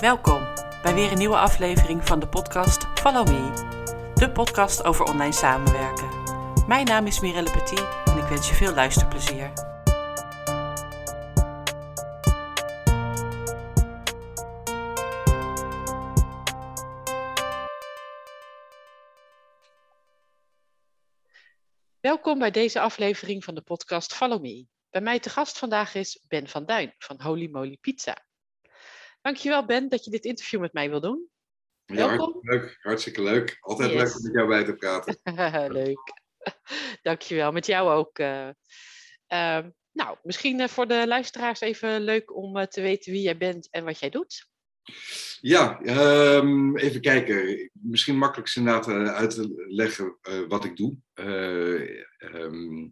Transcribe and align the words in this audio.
Welkom 0.00 0.54
bij 0.82 0.94
weer 0.94 1.12
een 1.12 1.18
nieuwe 1.18 1.36
aflevering 1.36 2.06
van 2.06 2.20
de 2.20 2.28
podcast 2.28 2.86
Follow 2.94 3.28
Me, 3.28 4.12
de 4.14 4.30
podcast 4.32 4.84
over 4.84 5.04
online 5.04 5.32
samenwerken. 5.32 6.08
Mijn 6.66 6.86
naam 6.86 7.06
is 7.06 7.20
Mirelle 7.20 7.50
Petit 7.50 7.86
en 8.04 8.18
ik 8.18 8.24
wens 8.24 8.48
je 8.48 8.54
veel 8.54 8.74
luisterplezier. 8.74 9.52
Welkom 22.00 22.38
bij 22.38 22.50
deze 22.50 22.80
aflevering 22.80 23.44
van 23.44 23.54
de 23.54 23.62
podcast 23.62 24.14
Follow 24.14 24.40
Me. 24.40 24.66
Bij 24.90 25.00
mij 25.00 25.20
te 25.20 25.30
gast 25.30 25.58
vandaag 25.58 25.94
is 25.94 26.24
Ben 26.28 26.48
van 26.48 26.66
Duin 26.66 26.94
van 26.98 27.20
Holy 27.20 27.48
Moly 27.50 27.76
Pizza. 27.80 28.24
Dankjewel 29.24 29.64
Ben 29.66 29.88
dat 29.88 30.04
je 30.04 30.10
dit 30.10 30.24
interview 30.24 30.60
met 30.60 30.72
mij 30.72 30.90
wil 30.90 31.00
doen. 31.00 31.28
Ja, 31.86 32.06
hartstikke 32.16 32.42
leuk. 32.50 32.78
Hartstikke 32.80 33.22
leuk. 33.22 33.56
Altijd 33.60 33.90
Yes. 33.90 34.02
leuk 34.02 34.16
om 34.16 34.22
met 34.22 34.32
jou 34.34 34.48
bij 34.48 34.64
te 34.64 34.74
praten. 34.74 35.18
Leuk. 35.82 35.98
Dankjewel. 37.02 37.52
Met 37.52 37.66
jou 37.66 37.90
ook. 37.90 38.18
eh. 38.18 38.48
Ehm, 39.26 39.70
nou, 39.92 40.18
misschien 40.22 40.60
eh, 40.60 40.68
voor 40.68 40.86
de 40.88 41.06
luisteraars 41.06 41.60
even 41.60 42.00
leuk 42.02 42.36
om 42.36 42.56
eh, 42.56 42.66
te 42.66 42.80
weten 42.80 43.12
wie 43.12 43.22
jij 43.22 43.36
bent 43.36 43.68
en 43.70 43.84
wat 43.84 43.98
jij 43.98 44.10
doet. 44.10 44.48
Ja, 45.40 45.80
ehm, 45.80 46.76
even 46.76 47.00
kijken. 47.00 47.70
Misschien 47.72 48.16
makkelijkst 48.18 48.56
inderdaad 48.56 48.88
uit 49.14 49.30
te 49.30 49.64
leggen 49.68 50.18
wat 50.48 50.64
ik 50.64 50.76
doe. 50.76 50.96
Eh, 51.14 52.00
ehm, 52.18 52.88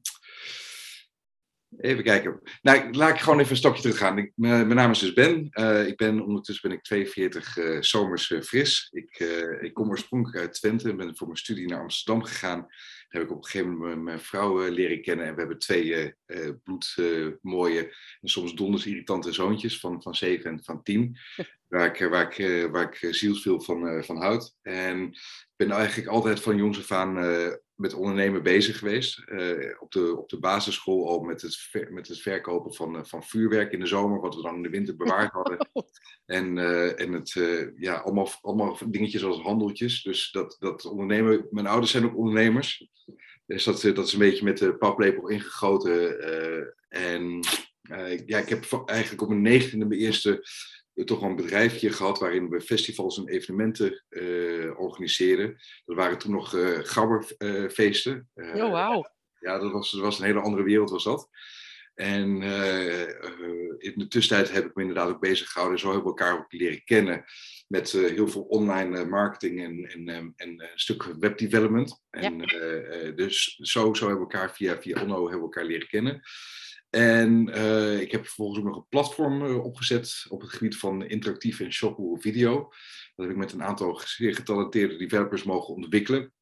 even 1.78 2.04
kijken. 2.04 2.40
Nou, 2.62 2.92
laat 2.92 3.14
ik 3.14 3.20
gewoon 3.20 3.38
even 3.38 3.50
een 3.50 3.56
stapje 3.56 3.82
terug 3.82 3.98
gaan. 3.98 4.18
Ik, 4.18 4.32
mijn 4.34 4.68
naam 4.68 4.90
is 4.90 4.98
dus 4.98 5.12
Ben. 5.12 5.48
Eh, 5.50 5.86
ik 5.86 5.96
ben, 5.96 6.20
ondertussen 6.20 6.68
ben 6.68 6.78
ik 6.78 6.84
42 6.84 7.56
eh, 7.56 7.80
zomers 7.80 8.30
eh, 8.30 8.40
fris. 8.40 8.88
Ik, 8.92 9.18
ik 9.60 9.74
kom 9.74 9.88
oorspronkelijk 9.88 10.40
uit 10.40 10.54
Twente 10.54 10.88
en 10.90 10.96
ben 10.96 11.16
voor 11.16 11.26
mijn 11.26 11.38
studie 11.38 11.68
naar 11.68 11.80
Amsterdam 11.80 12.22
gegaan. 12.24 12.58
Daar 12.58 13.20
heb 13.20 13.22
ik 13.22 13.30
op 13.30 13.44
een 13.44 13.50
gegeven 13.50 13.76
moment 13.76 14.02
mijn- 14.02 14.20
vrouw 14.20 14.68
leren 14.68 15.02
kennen. 15.02 15.26
En 15.26 15.32
we 15.34 15.38
hebben 15.38 15.58
twee 15.58 16.14
bloedmooie 16.62 17.82
en 18.20 18.28
soms 18.28 18.54
donders 18.54 18.86
irritante 18.86 19.32
zoontjes 19.32 19.80
van, 19.80 20.02
van 20.02 20.14
7 20.14 20.50
en 20.50 20.64
van 20.64 20.82
10. 20.82 21.18
Waar 21.72 21.86
ik, 21.86 22.08
waar 22.08 22.22
ik, 22.22 22.38
eh, 22.38 22.70
waar 22.70 22.82
ik 22.82 23.02
eh, 23.02 23.12
zielsveel 23.12 23.60
van, 23.60 23.88
eh, 23.88 24.02
van 24.02 24.16
houd. 24.16 24.56
En 24.62 25.08
ik 25.08 25.52
ben 25.56 25.70
eigenlijk 25.70 26.08
altijd 26.08 26.40
van 26.40 26.56
jongs 26.56 26.78
af 26.78 26.92
aan 26.92 27.14
met 27.74 27.94
ondernemen 27.94 28.42
bezig 28.42 28.78
geweest. 28.78 29.18
Op, 29.78 29.92
de, 29.92 30.16
op 30.18 30.28
de 30.28 30.38
basisschool 30.38 31.08
al 31.08 31.20
met 31.20 31.42
het, 31.42 31.56
ver- 31.56 31.92
met 31.92 32.08
het 32.08 32.20
verkopen 32.20 32.74
van, 32.74 33.06
van 33.06 33.22
vuurwerk 33.22 33.72
in 33.72 33.80
de 33.80 33.86
zomer, 33.86 34.20
wat 34.20 34.34
we 34.34 34.42
dan 34.42 34.54
in 34.54 34.62
de 34.62 34.68
winter 34.68 34.96
bewaard 34.96 35.32
hadden. 35.38 35.68
En, 36.24 36.58
en 36.96 37.12
het, 37.12 37.32
ja, 37.76 37.94
allemaal, 37.94 38.28
allemaal 38.40 38.78
dingetjes 38.86 39.24
als 39.24 39.40
handeltjes. 39.40 40.02
Dus 40.02 40.30
dat, 40.30 40.56
dat 40.58 40.84
ondernemen, 40.84 41.46
mijn 41.50 41.66
ouders 41.66 41.90
zijn 41.90 42.04
ook 42.04 42.16
ondernemers. 42.16 42.88
Dus 43.46 43.64
dat, 43.64 43.80
dat 43.80 44.06
is 44.06 44.12
een 44.12 44.18
beetje 44.18 44.44
met 44.44 44.58
de 44.58 44.74
paplepel 44.76 45.28
ingegoten. 45.28 46.20
en 46.88 47.40
ja, 48.26 48.38
ik 48.38 48.48
heb 48.48 48.82
eigenlijk 48.84 49.22
op 49.22 49.28
mijn 49.28 49.42
negende 49.42 49.86
mijn 49.86 50.00
eerste 50.00 50.44
toch 50.94 51.20
wel 51.20 51.30
een 51.30 51.36
bedrijfje 51.36 51.92
gehad 51.92 52.18
waarin 52.18 52.48
we 52.48 52.60
festivals 52.60 53.18
en 53.18 53.28
evenementen 53.28 54.04
eh, 54.08 54.80
organiseerden. 54.80 55.56
Dat 55.84 55.96
waren 55.96 56.18
toen 56.18 56.32
nog 56.32 56.54
eh 56.56 56.78
gabberfeesten. 56.82 58.28
Eh, 58.34 58.64
Oh, 58.64 58.70
wauw. 58.70 59.04
ja, 59.40 59.58
dat 59.58 59.72
was, 59.72 59.90
dat 59.90 60.00
was 60.00 60.18
een 60.18 60.24
hele 60.24 60.40
andere 60.40 60.62
wereld 60.62 60.90
was 60.90 61.04
dat. 61.04 61.28
En 61.94 62.42
eh, 62.42 63.02
eh, 63.02 63.08
in 63.78 63.92
de 63.96 64.08
tussentijd 64.08 64.52
heb 64.52 64.64
ik 64.64 64.74
me 64.74 64.80
inderdaad 64.82 65.08
ook 65.08 65.20
bezig 65.20 65.50
gehouden. 65.50 65.78
Zo 65.78 65.86
hebben 65.92 66.12
we 66.12 66.18
elkaar 66.18 66.38
ook 66.38 66.52
leren 66.52 66.84
kennen. 66.84 67.24
Met 67.68 67.94
eh, 67.94 68.00
heel 68.10 68.28
veel 68.28 68.42
online 68.42 68.98
eh, 68.98 69.06
marketing 69.06 69.62
en, 69.62 69.84
en, 69.84 70.32
en 70.36 70.60
eh, 70.60 70.68
een 70.72 70.78
stuk 70.78 71.02
webdevelopment. 71.02 72.02
En 72.10 72.44
eh, 72.44 73.06
eh, 73.08 73.16
dus 73.16 73.56
zo, 73.60 73.94
zo 73.94 74.06
hebben 74.08 74.26
we 74.26 74.32
elkaar 74.32 74.54
via, 74.54 74.80
via 74.80 75.00
Onno 75.02 75.14
hebben 75.20 75.38
we 75.38 75.44
elkaar 75.44 75.64
leren 75.64 75.88
kennen. 75.88 76.20
En 76.94 77.48
eh, 77.52 78.00
ik 78.00 78.12
heb 78.12 78.24
vervolgens 78.24 78.58
ook 78.58 78.64
nog 78.64 78.76
een 78.76 78.88
platform 78.88 79.44
eh, 79.44 79.64
opgezet 79.64 80.24
op 80.28 80.40
het 80.40 80.50
gebied 80.50 80.76
van 80.76 81.06
interactief 81.06 81.60
en 81.60 81.72
shoppable 81.72 82.20
video. 82.20 82.58
Dat 83.14 83.26
heb 83.26 83.30
ik 83.30 83.36
met 83.36 83.52
een 83.52 83.62
aantal 83.62 84.00
zeer 84.04 84.34
getalenteerde 84.34 84.96
developers 84.96 85.42
mogen 85.42 85.74
ontwikkelen. 85.74 86.32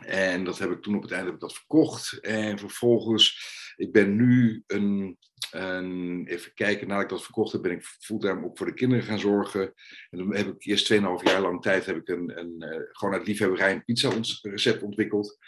En 0.00 0.44
dat 0.44 0.58
heb 0.58 0.70
ik 0.70 0.82
toen 0.82 0.96
op 0.96 1.02
het 1.02 1.10
einde 1.10 1.26
heb 1.26 1.34
ik 1.34 1.40
dat 1.40 1.54
verkocht. 1.54 2.12
En 2.20 2.58
vervolgens, 2.58 3.42
ik 3.76 3.92
ben 3.92 4.16
nu 4.16 4.62
een, 4.66 5.18
een 5.50 6.26
even 6.26 6.54
kijken, 6.54 6.88
nadat 6.88 7.02
ik 7.02 7.08
dat 7.08 7.24
verkocht 7.24 7.52
heb, 7.52 7.62
ben 7.62 7.72
ik 7.72 7.84
fulltime 7.84 8.44
ook 8.44 8.58
voor 8.58 8.66
de 8.66 8.74
kinderen 8.74 9.04
gaan 9.04 9.18
zorgen. 9.18 9.72
En 10.10 10.18
dan 10.18 10.34
heb 10.34 10.46
ik 10.46 10.64
eerst 10.64 10.92
2,5 10.92 10.98
jaar 11.22 11.40
lang 11.40 11.62
tijd 11.62 11.86
heb 11.86 11.96
ik 11.96 12.08
een, 12.08 12.38
een, 12.38 12.62
eh, 12.62 12.80
gewoon 12.92 13.14
uit 13.14 13.26
liefhebberij 13.26 13.72
een 13.72 13.84
pizza 13.84 14.12
recept 14.42 14.82
ontwikkeld. 14.82 15.38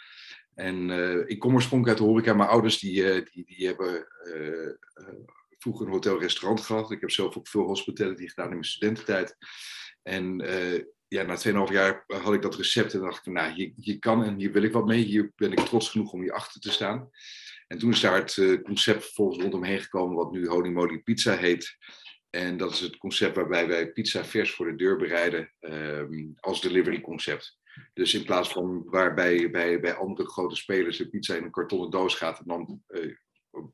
En 0.55 0.89
eh, 0.89 1.29
ik 1.29 1.39
kom 1.39 1.53
oorspronkelijk 1.53 1.99
uit 1.99 2.07
de 2.07 2.13
horeca. 2.13 2.33
Mijn 2.33 2.49
ouders 2.49 2.79
die, 2.79 3.11
eh, 3.11 3.25
die, 3.33 3.45
die 3.45 3.67
hebben 3.67 4.07
eh, 4.23 4.97
vroeger 5.57 5.85
een 5.85 5.91
hotel-restaurant 5.91 6.61
gehad. 6.61 6.91
Ik 6.91 7.01
heb 7.01 7.11
zelf 7.11 7.37
ook 7.37 7.47
veel 7.47 7.63
hospitality 7.63 8.27
gedaan 8.27 8.47
in 8.47 8.51
mijn 8.51 8.63
studententijd. 8.63 9.37
En 10.03 10.37
ja, 11.07 11.23
na 11.23 11.65
2,5 11.67 11.73
jaar 11.73 12.03
had 12.07 12.33
ik 12.33 12.41
dat 12.41 12.55
recept 12.55 12.93
en 12.93 12.99
dacht 12.99 13.27
ik, 13.27 13.33
nou, 13.33 13.53
hier, 13.53 13.73
hier 13.75 13.99
kan 13.99 14.23
en 14.23 14.35
hier 14.35 14.51
wil 14.51 14.63
ik 14.63 14.73
wat 14.73 14.85
mee. 14.85 15.03
Hier 15.03 15.31
ben 15.35 15.51
ik 15.51 15.59
trots 15.59 15.89
genoeg 15.89 16.11
om 16.11 16.21
hier 16.21 16.33
achter 16.33 16.61
te 16.61 16.71
staan. 16.71 17.09
En 17.67 17.77
toen 17.77 17.91
is 17.91 17.99
daar 17.99 18.15
het 18.15 18.61
concept 18.63 19.03
vervolgens 19.03 19.41
rondomheen 19.41 19.79
gekomen, 19.79 20.15
wat 20.15 20.31
nu 20.31 20.71
Moly 20.71 20.99
Pizza 20.99 21.35
heet. 21.35 21.77
En 22.31 22.57
dat 22.57 22.71
is 22.71 22.79
het 22.79 22.97
concept 22.97 23.35
waarbij 23.35 23.67
wij 23.67 23.91
pizza 23.91 24.25
vers 24.25 24.51
voor 24.51 24.65
de 24.65 24.75
deur 24.75 24.97
bereiden 24.97 25.53
ehm, 25.59 26.29
als 26.39 26.61
delivery 26.61 27.01
concept. 27.01 27.59
Dus 27.93 28.13
in 28.13 28.25
plaats 28.25 28.49
van 28.49 28.83
waarbij 28.85 29.51
bij, 29.51 29.79
bij 29.79 29.93
andere 29.93 30.27
grote 30.29 30.55
spelers 30.55 30.97
de 30.97 31.09
pizza 31.09 31.35
in 31.35 31.43
een 31.43 31.51
kartonnen 31.51 31.89
doos 31.89 32.15
gaat 32.15 32.39
en 32.39 32.45
dan 32.47 32.81
eh, 32.87 33.15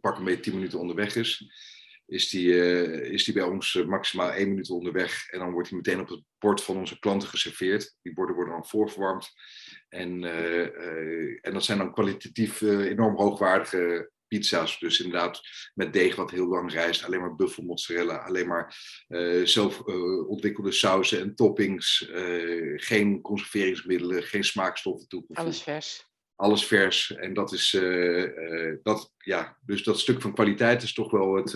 pak 0.01 0.17
een 0.17 0.23
beetje 0.23 0.39
10 0.39 0.53
minuten 0.53 0.79
onderweg 0.79 1.15
is, 1.15 1.45
is 2.05 2.29
die, 2.29 2.61
eh, 2.61 3.11
is 3.11 3.23
die 3.23 3.33
bij 3.33 3.43
ons 3.43 3.75
eh, 3.75 3.85
maximaal 3.85 4.33
1 4.33 4.49
minuut 4.49 4.69
onderweg. 4.69 5.29
En 5.29 5.39
dan 5.39 5.51
wordt 5.51 5.67
die 5.67 5.77
meteen 5.77 5.99
op 5.99 6.09
het 6.09 6.23
bord 6.37 6.63
van 6.63 6.77
onze 6.77 6.99
klanten 6.99 7.29
geserveerd. 7.29 7.95
Die 8.01 8.13
borden 8.13 8.35
worden 8.35 8.53
dan 8.53 8.67
voorverwarmd. 8.67 9.31
En, 9.89 10.23
en 11.41 11.53
dat 11.53 11.63
zijn 11.63 11.77
dan 11.77 11.93
kwalitatief 11.93 12.61
enorm 12.61 13.15
hoogwaardige 13.15 14.11
pizza's. 14.27 14.79
Dus 14.79 14.99
inderdaad 14.99 15.41
met 15.73 15.93
deeg 15.93 16.15
wat 16.15 16.31
heel 16.31 16.47
lang 16.47 16.71
rijst. 16.71 17.03
Alleen 17.03 17.19
maar 17.19 17.35
buffelmozzarella. 17.35 18.17
Alleen 18.17 18.47
maar 18.47 18.75
eh, 19.07 19.43
zelf 19.43 19.88
eh, 19.88 20.29
ontwikkelde 20.29 20.71
sauzen 20.71 21.19
en 21.19 21.35
toppings. 21.35 22.09
eh, 22.09 22.73
geen 22.75 23.21
conserveringsmiddelen, 23.21 24.23
geen 24.23 24.43
smaakstoffen 24.43 25.07
toegevoegd 25.07 25.39
Alles 25.39 25.61
vers. 25.61 26.05
alles 26.35 26.65
vers. 26.65 27.15
En 27.15 27.33
dat 27.33 27.51
is, 27.51 27.77
dat, 28.83 29.13
ja, 29.17 29.57
dus 29.65 29.83
dat 29.83 29.99
stuk 29.99 30.21
van 30.21 30.33
kwaliteit 30.33 30.83
is 30.83 30.94
toch 30.94 31.11
wel 31.11 31.35
het, 31.35 31.51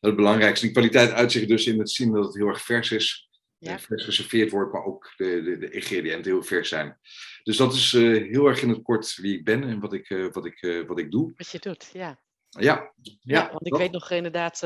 het 0.00 0.16
belangrijkste. 0.16 0.64
Die 0.64 0.74
kwaliteit 0.74 1.10
uitzicht 1.10 1.48
dus 1.48 1.66
in 1.66 1.78
het 1.78 1.90
zien 1.90 2.12
dat 2.12 2.24
het 2.24 2.34
heel 2.34 2.46
erg 2.46 2.62
vers 2.62 2.90
is. 2.90 3.27
Ja. 3.58 3.72
eh, 3.72 3.78
vers 3.78 4.04
geserveerd 4.04 4.50
wordt, 4.50 4.72
maar 4.72 4.84
ook 4.84 5.12
de, 5.16 5.42
de, 5.42 5.58
de 5.58 5.70
ingrediënten 5.70 6.30
heel 6.32 6.42
vers 6.42 6.68
zijn. 6.68 6.98
Dus 7.42 7.56
dat 7.56 7.74
is 7.74 7.92
eh, 7.94 8.02
heel 8.02 8.46
erg 8.46 8.62
in 8.62 8.68
het 8.68 8.82
kort 8.82 9.14
wie 9.16 9.38
ik 9.38 9.44
ben 9.44 9.62
en 9.62 9.80
wat 9.80 9.92
ik, 9.92 10.10
eh, 10.10 10.26
wat 10.32 10.44
ik, 10.46 10.84
wat 10.86 10.98
ik 10.98 11.10
doe. 11.10 11.32
Wat 11.36 11.50
je 11.50 11.58
doet, 11.58 11.90
ja. 11.92 12.20
Ja, 12.48 12.92
Ja, 13.02 13.12
ja, 13.20 13.48
want 13.50 13.66
ik 13.66 13.70
dat- 13.72 13.80
weet 13.80 13.90
nog 13.92 14.10
inderdaad, 14.10 14.58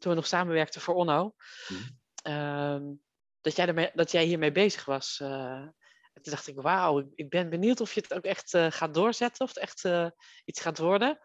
toen 0.00 0.10
we 0.10 0.14
nog 0.14 0.26
samenwerkten 0.26 0.80
voor 0.80 0.94
Onno, 0.94 1.34
Mhm. 1.68 1.80
ehm, 2.22 2.82
dat, 3.40 3.56
jij 3.56 3.66
ermee, 3.66 3.90
dat 3.94 4.10
jij 4.10 4.24
hiermee 4.24 4.52
bezig 4.52 4.84
was. 4.84 5.22
En 6.18 6.24
toen 6.24 6.32
dacht 6.32 6.46
ik, 6.48 6.60
wauw, 6.60 6.98
ik, 6.98 7.06
ik 7.14 7.28
ben 7.28 7.50
benieuwd 7.50 7.80
of 7.80 7.94
je 7.94 8.00
het 8.00 8.14
ook 8.14 8.24
echt 8.24 8.54
eh, 8.54 8.66
gaat 8.70 8.94
doorzetten, 8.94 9.44
of 9.44 9.48
het 9.48 9.58
echt 9.58 9.84
eh, 9.84 10.06
iets 10.44 10.60
gaat 10.60 10.78
worden. 10.78 11.18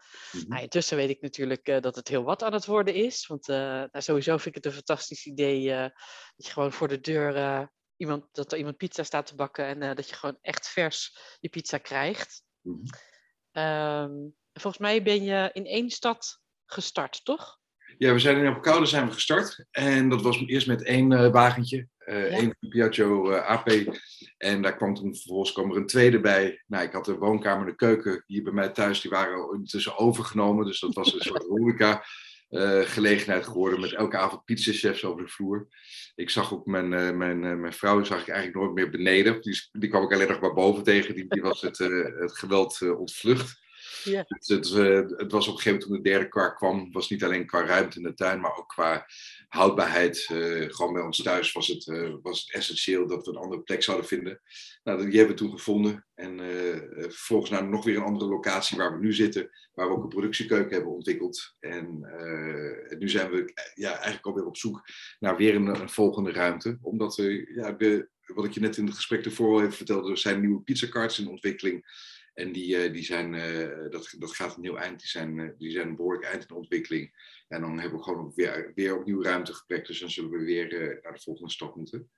Nou, 0.48 0.62
intussen 0.62 0.96
weet 0.96 1.10
ik 1.10 1.20
natuurlijk 1.20 1.66
eh, 1.68 1.80
dat 1.80 1.96
het 1.96 2.08
heel 2.08 2.22
wat 2.22 2.42
aan 2.42 2.52
het 2.52 2.66
worden 2.66 2.94
is. 2.94 3.26
Want 3.26 3.46
nou, 3.46 3.88
sowieso 3.92 4.32
vind 4.36 4.56
ik 4.56 4.64
het 4.64 4.66
een 4.66 4.78
fantastisch 4.84 5.26
idee 5.26 5.68
dat 6.36 6.46
je 6.46 6.52
gewoon 6.52 6.72
voor 6.72 6.88
de 6.88 7.00
deur 7.00 7.68
iemand, 7.96 8.28
dat 8.32 8.52
er 8.52 8.58
iemand 8.58 8.76
pizza 8.76 9.02
staat 9.02 9.26
te 9.26 9.34
bakken 9.34 9.82
en 9.82 9.96
dat 9.96 10.08
je 10.08 10.14
gewoon 10.14 10.38
echt 10.40 10.68
vers 10.68 11.18
je 11.40 11.48
pizza 11.48 11.78
krijgt. 11.78 12.42
Mhm. 12.60 12.84
Ehm, 13.52 14.12
volgens 14.52 14.82
mij 14.82 15.02
ben 15.02 15.24
je 15.24 15.50
in 15.52 15.66
één 15.66 15.90
stad 15.90 16.40
gestart, 16.66 17.24
toch? 17.24 17.58
Ja, 17.98 18.12
we 18.12 18.18
zijn 18.18 18.36
in 18.36 18.46
Apelkoude 18.46 18.86
zijn 18.86 19.06
we 19.06 19.12
gestart. 19.12 19.64
En 19.70 20.08
dat 20.08 20.22
was 20.22 20.46
eerst 20.46 20.66
met 20.66 20.84
één 20.84 21.32
wagentje. 21.32 21.88
Eh 22.04 22.30
Ja. 22.30 22.36
één 22.36 22.56
Piaggio 22.68 23.30
eh, 23.30 23.46
AP. 23.46 23.70
En 24.36 24.62
daar 24.62 24.76
kwam 24.76 24.94
toen 24.94 25.14
vervolgens 25.14 25.52
kwam 25.52 25.70
er 25.70 25.76
een 25.76 25.86
tweede 25.86 26.20
bij. 26.20 26.62
Nou, 26.66 26.84
ik 26.84 26.92
had 26.92 27.04
de 27.04 27.16
woonkamer 27.16 27.60
en 27.60 27.70
de 27.70 27.76
keuken 27.76 28.24
hier 28.26 28.42
bij 28.42 28.52
mij 28.52 28.68
thuis. 28.68 29.00
Die 29.00 29.10
waren 29.10 29.50
ondertussen 29.50 29.98
overgenomen. 29.98 30.66
Dus 30.66 30.80
dat 30.80 30.94
was 30.94 31.14
een 31.14 31.20
soort 31.20 31.46
horeca 31.48 32.04
eh, 32.48 32.80
gelegenheid 32.80 33.44
geworden. 33.44 33.80
Met 33.80 33.92
elke 33.92 34.16
avond 34.16 34.44
pizzachefs 34.44 35.04
over 35.04 35.24
de 35.24 35.30
vloer. 35.30 35.68
Ik 36.14 36.30
zag 36.30 36.52
ook 36.52 36.66
mijn, 36.66 36.92
eh, 36.92 37.10
mijn, 37.10 37.60
mijn 37.60 37.72
vrouw 37.72 38.04
zag 38.04 38.20
ik 38.20 38.28
eigenlijk 38.28 38.58
nooit 38.58 38.74
meer 38.74 38.90
beneden. 38.90 39.40
Die, 39.40 39.68
die 39.72 39.90
kwam 39.90 40.02
ik 40.02 40.12
alleen 40.12 40.28
nog 40.28 40.40
maar 40.40 40.54
boven 40.54 40.82
tegen. 40.82 41.14
Die, 41.14 41.24
die 41.28 41.42
was 41.42 41.60
het, 41.60 41.78
het 41.78 42.38
geweld 42.38 42.96
ontvlucht. 42.96 43.62
Ja. 44.04 44.24
Dus 44.28 44.48
het, 44.48 45.10
het 45.16 45.32
was 45.32 45.48
op 45.48 45.54
een 45.54 45.60
gegeven 45.60 45.70
moment 45.70 45.82
toen 45.82 45.96
de 45.96 46.08
derde 46.08 46.28
kar 46.28 46.54
kwam, 46.56 46.92
was 46.92 47.10
niet 47.10 47.24
alleen 47.24 47.46
qua 47.46 47.64
ruimte 47.64 47.96
in 47.96 48.02
de 48.02 48.14
tuin, 48.14 48.40
maar 48.40 48.56
ook 48.56 48.68
qua 48.68 49.06
houdbaarheid. 49.54 50.26
eh, 50.30 50.68
gewoon 50.68 50.92
bij 50.92 51.02
ons 51.02 51.22
thuis 51.22 51.52
was 51.52 51.66
het, 51.66 51.88
eh, 51.88 52.14
was 52.22 52.40
het 52.40 52.54
essentieel 52.54 53.06
dat 53.06 53.26
we 53.26 53.30
een 53.30 53.38
andere 53.38 53.62
plek 53.62 53.82
zouden 53.82 54.06
vinden. 54.06 54.40
Nou, 54.82 55.10
die 55.10 55.18
hebben 55.18 55.36
we 55.36 55.42
toen 55.42 55.50
gevonden. 55.50 56.06
En 56.14 56.40
eh, 56.40 56.80
vervolgens 57.00 57.50
naar 57.50 57.68
nog 57.68 57.84
weer 57.84 57.96
een 57.96 58.02
andere 58.02 58.30
locatie 58.30 58.76
waar 58.76 58.92
we 58.92 59.04
nu 59.04 59.12
zitten, 59.12 59.50
waar 59.72 59.88
we 59.88 59.94
ook 59.94 60.02
een 60.02 60.08
productiekeuken 60.08 60.74
hebben 60.74 60.92
ontwikkeld. 60.92 61.54
En, 61.60 61.98
nu 62.98 63.08
zijn 63.08 63.30
we 63.30 63.52
ja, 63.74 63.92
eigenlijk 63.92 64.26
alweer 64.26 64.46
op 64.46 64.56
zoek 64.56 64.82
naar 65.18 65.36
weer 65.36 65.54
een, 65.54 65.88
volgende 65.88 66.32
ruimte. 66.32 66.78
Omdat 66.82 67.16
we, 67.16 67.52
ja, 67.54 67.72
de, 67.72 68.08
wat 68.26 68.44
ik 68.44 68.52
je 68.52 68.60
net 68.60 68.76
in 68.76 68.86
het 68.86 68.94
gesprek 68.94 69.24
ervoor 69.24 69.54
al 69.54 69.60
even 69.60 69.72
vertelde, 69.72 70.10
er 70.10 70.18
zijn 70.18 70.40
nieuwe 70.40 70.60
pizzacards 70.62 71.18
in 71.18 71.28
ontwikkeling. 71.28 71.84
En 72.34 72.52
die, 72.52 72.76
eh, 72.76 72.92
die 72.92 73.04
zijn, 73.04 73.34
eh, 73.34 73.90
dat, 73.90 74.14
dat 74.18 74.34
gaat 74.34 74.56
een 74.56 74.62
heel 74.62 74.78
eind, 74.78 75.00
die 75.00 75.08
zijn, 75.08 75.40
eh, 75.40 75.48
die 75.58 75.70
zijn 75.70 75.88
een 75.88 75.96
behoorlijk 75.96 76.24
eind 76.24 76.40
in 76.40 76.48
de 76.48 76.54
ontwikkeling. 76.54 77.32
En 77.48 77.60
dan 77.60 77.78
hebben 77.78 77.98
we 77.98 78.04
gewoon 78.04 78.32
weer, 78.34 78.72
weer 78.74 78.98
opnieuw 78.98 79.22
ruimtegebrek, 79.22 79.86
dus 79.86 80.00
dan 80.00 80.10
zullen 80.10 80.30
we 80.30 80.44
weer 80.44 80.98
naar 81.02 81.12
de 81.12 81.22
volgende 81.22 81.52
stap 81.52 81.76
moeten. 81.76 82.10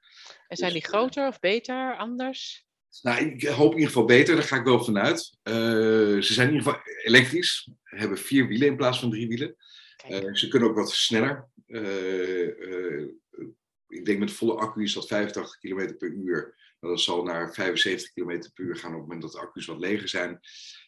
En 0.49 0.57
zijn 0.57 0.73
Dus, 0.73 0.81
die 0.81 0.91
groter 0.91 1.27
of 1.27 1.39
beter, 1.39 1.97
anders? 1.97 2.67
Nou, 3.03 3.25
ik 3.25 3.43
hoop 3.43 3.71
in 3.71 3.79
ieder 3.79 3.93
geval 3.93 4.05
beter, 4.05 4.35
daar 4.35 4.45
ga 4.45 4.57
ik 4.57 4.65
wel 4.65 4.85
vanuit. 4.85 5.39
Eh, 5.43 5.55
ze 5.55 6.33
zijn 6.33 6.49
in 6.49 6.55
ieder 6.55 6.73
geval 6.73 6.87
elektrisch, 7.03 7.71
hebben 7.83 8.19
vier 8.19 8.47
wielen 8.47 8.69
in 8.69 8.77
plaats 8.77 9.01
van 9.01 9.11
drie 9.11 9.29
wielen. 9.29 9.57
Ze 10.33 10.49
kunnen 10.49 10.69
ook 10.69 10.77
wat 10.77 10.91
sneller. 10.91 11.49
Ik 13.89 14.05
denk 14.05 14.19
met 14.19 14.33
volle 14.33 14.55
accu 14.55 14.83
is 14.83 14.93
dat 14.93 15.07
85 15.07 15.59
km 15.59 15.97
per 15.97 16.09
uur. 16.09 16.55
Nou, 16.81 16.95
dat 16.95 17.01
zal 17.03 17.23
naar 17.23 17.55
75 17.55 18.13
km 18.13 18.51
per 18.55 18.65
uur 18.65 18.77
gaan 18.77 18.91
op 18.93 18.99
het 18.99 19.07
moment 19.07 19.23
dat 19.23 19.33
de 19.33 19.39
accu's 19.39 19.67
wat 19.67 19.79
leger 19.79 20.09
zijn. 20.09 20.41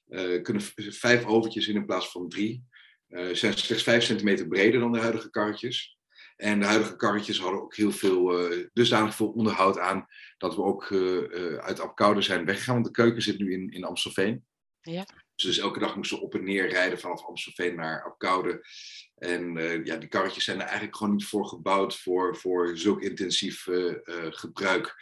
Eh 0.08 0.42
kunnen 0.42 0.62
vijf 0.74 1.24
overtjes 1.24 1.68
in 1.68 1.74
in 1.74 1.86
plaats 1.86 2.10
van 2.10 2.28
drie. 2.28 2.64
Eh 3.08 3.34
zijn 3.34 3.58
slechts 3.58 3.82
5 3.82 4.04
centimeter 4.04 4.48
breder 4.48 4.80
dan 4.80 4.92
de 4.92 4.98
huidige 4.98 5.30
karretjes. 5.30 5.96
En 6.36 6.60
de 6.60 6.66
huidige 6.66 6.96
karretjes 6.96 7.40
hadden 7.40 7.62
ook 7.62 7.76
heel 7.76 7.92
veel, 7.92 8.38
eh, 8.38 8.66
dusdanig 8.72 9.14
veel 9.14 9.28
onderhoud 9.28 9.78
aan 9.78 10.06
dat 10.38 10.54
we 10.54 10.62
ook 10.62 10.92
uit 11.60 11.80
Apkoude 11.80 12.22
zijn 12.22 12.44
weggegaan. 12.44 12.74
Want 12.74 12.86
de 12.86 12.92
keuken 12.92 13.22
zit 13.22 13.38
nu 13.38 13.52
in, 13.52 13.70
in 13.70 13.84
Amstelveen. 13.84 14.46
Ja. 14.80 15.06
Dus 15.34 15.58
elke 15.58 15.78
dag 15.78 15.96
moesten 15.96 16.18
we 16.18 16.24
op 16.24 16.34
en 16.34 16.44
neer 16.44 16.68
rijden 16.68 16.98
vanaf 16.98 17.26
Amstelveen 17.26 17.74
naar 17.74 18.04
Apkoude. 18.04 18.66
En 19.14 19.52
ja, 19.84 19.96
die 19.96 20.08
karretjes 20.08 20.44
zijn 20.44 20.56
er 20.56 20.66
eigenlijk 20.66 20.96
gewoon 20.96 21.12
niet 21.12 21.26
voor 21.26 21.46
gebouwd 21.46 21.96
voor, 21.96 22.36
voor 22.36 22.76
zulk 22.76 23.02
intensief 23.02 23.66
gebruik. 24.30 24.96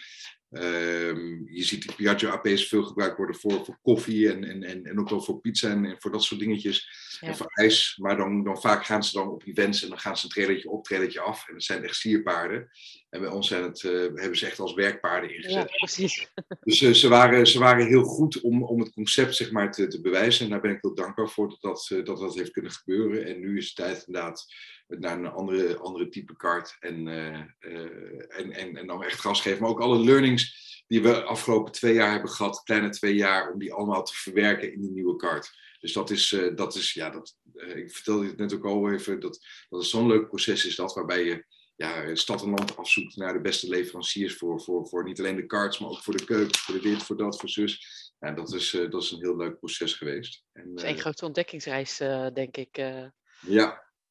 Ehm, 0.50 1.54
je 1.54 1.62
ziet 1.62 1.82
die 1.82 1.94
Piaggio 1.94 2.30
AP's 2.30 2.68
veel 2.68 2.82
gebruikt 2.82 3.16
worden 3.16 3.36
voor, 3.36 3.64
voor 3.64 3.78
koffie 3.82 4.32
en, 4.32 4.44
en, 4.44 4.62
en, 4.62 4.84
en 4.84 5.00
ook 5.00 5.08
wel 5.08 5.22
voor 5.22 5.40
pizza 5.40 5.70
en, 5.70 5.84
en 5.84 5.96
voor 5.98 6.10
dat 6.10 6.22
soort 6.22 6.40
dingetjes. 6.40 6.88
Ja. 7.20 7.28
En 7.28 7.36
voor 7.36 7.50
ijs. 7.52 7.96
Maar 8.00 8.16
dan, 8.16 8.44
dan 8.44 8.60
vaak 8.60 8.84
gaan 8.84 9.04
ze 9.04 9.18
dan 9.18 9.28
op 9.28 9.42
events 9.46 9.82
en 9.82 9.88
dan 9.88 9.98
gaan 9.98 10.16
ze 10.16 10.24
een 10.24 10.30
trailertje 10.30 10.70
op, 10.70 10.84
trailertje 10.84 11.20
af. 11.20 11.48
En 11.48 11.54
het 11.54 11.64
zijn 11.64 11.84
echt 11.84 11.96
sierpaarden. 11.96 12.68
En 13.10 13.20
bij 13.20 13.30
ons 13.30 13.48
zijn 13.48 13.62
het, 13.62 13.84
eh, 13.84 13.92
hebben 13.92 14.36
ze 14.36 14.46
echt 14.46 14.58
als 14.58 14.74
werkpaarden 14.74 15.34
ingezet. 15.34 15.70
ja, 15.70 15.76
precies. 15.76 16.32
Dus 16.60 16.82
eh, 16.82 16.92
ze, 16.92 17.08
waren, 17.08 17.46
ze 17.46 17.58
waren 17.58 17.86
heel 17.86 18.04
goed 18.04 18.40
om, 18.40 18.62
om 18.62 18.80
het 18.80 18.92
concept 18.92 19.34
zeg 19.34 19.50
maar, 19.50 19.72
te, 19.72 19.86
te 19.86 20.00
bewijzen. 20.00 20.44
En 20.44 20.50
daar 20.50 20.60
ben 20.60 20.70
ik 20.70 20.78
heel 20.80 20.94
dankbaar 20.94 21.28
voor 21.28 21.48
dat 21.48 21.60
dat, 21.60 21.86
eh, 21.88 22.04
dat 22.04 22.18
dat 22.18 22.34
heeft 22.34 22.50
kunnen 22.50 22.72
gebeuren. 22.72 23.26
En 23.26 23.40
nu 23.40 23.56
is 23.56 23.66
het 23.66 23.76
tijd 23.76 24.04
inderdaad 24.06 24.46
naar 24.88 25.18
een 25.18 25.26
andere, 25.26 25.76
andere 25.76 26.08
type 26.08 26.36
kaart. 26.36 26.76
En, 26.80 27.08
eh, 27.08 27.40
eh, 27.58 28.38
en, 28.38 28.52
en, 28.52 28.76
en 28.76 28.86
dan 28.86 29.04
echt 29.04 29.20
gas 29.20 29.40
geven. 29.40 29.60
Maar 29.60 29.70
ook 29.70 29.80
alle 29.80 30.04
learnings 30.04 30.64
die 30.86 31.02
we 31.02 31.22
afgelopen 31.22 31.72
twee 31.72 31.94
jaar 31.94 32.10
hebben 32.10 32.30
gehad, 32.30 32.62
kleine 32.62 32.88
twee 32.88 33.14
jaar, 33.14 33.52
om 33.52 33.58
die 33.58 33.72
allemaal 33.72 34.02
te 34.02 34.14
verwerken 34.14 34.72
in 34.72 34.80
die 34.80 34.90
nieuwe 34.90 35.16
kaart. 35.16 35.50
Dus 35.80 35.92
dat 35.92 36.10
is, 36.10 36.32
eh, 36.32 36.56
dat 36.56 36.74
is 36.74 36.92
ja, 36.92 37.10
dat, 37.10 37.36
ik 37.74 37.90
vertelde 37.90 38.26
het 38.26 38.36
net 38.36 38.54
ook 38.54 38.64
al 38.64 38.92
even, 38.92 39.20
dat, 39.20 39.38
dat 39.68 39.80
het 39.80 39.88
zo'n 39.88 40.06
leuk 40.06 40.28
proces 40.28 40.66
is 40.66 40.76
dat, 40.76 40.94
waarbij 40.94 41.24
je 41.24 41.44
ja, 41.76 42.14
stad 42.14 42.42
en 42.42 42.50
land 42.50 42.76
afzoekt 42.76 43.16
naar 43.16 43.32
de 43.32 43.40
beste 43.40 43.68
leveranciers 43.68 44.36
voor, 44.36 44.60
voor, 44.60 44.88
voor 44.88 45.04
niet 45.04 45.18
alleen 45.18 45.36
de 45.36 45.46
cards, 45.46 45.78
maar 45.78 45.90
ook 45.90 46.02
voor 46.02 46.16
de 46.16 46.24
keuken, 46.24 46.58
voor 46.58 46.74
de 46.74 46.80
dit, 46.80 47.02
voor 47.02 47.16
dat, 47.16 47.40
voor 47.40 47.48
zus. 47.48 48.04
Ja, 48.18 48.32
dat, 48.32 48.52
is, 48.52 48.70
dat 48.70 49.02
is 49.02 49.10
een 49.10 49.18
heel 49.18 49.36
leuk 49.36 49.58
proces 49.58 49.94
geweest. 49.94 50.44
En, 50.52 50.74
is 50.74 50.82
eh, 50.82 50.96
grote 50.96 51.24
ontdekkingsreis, 51.24 51.96
denk 52.32 52.56
ik. 52.56 52.78
eh 52.78 53.06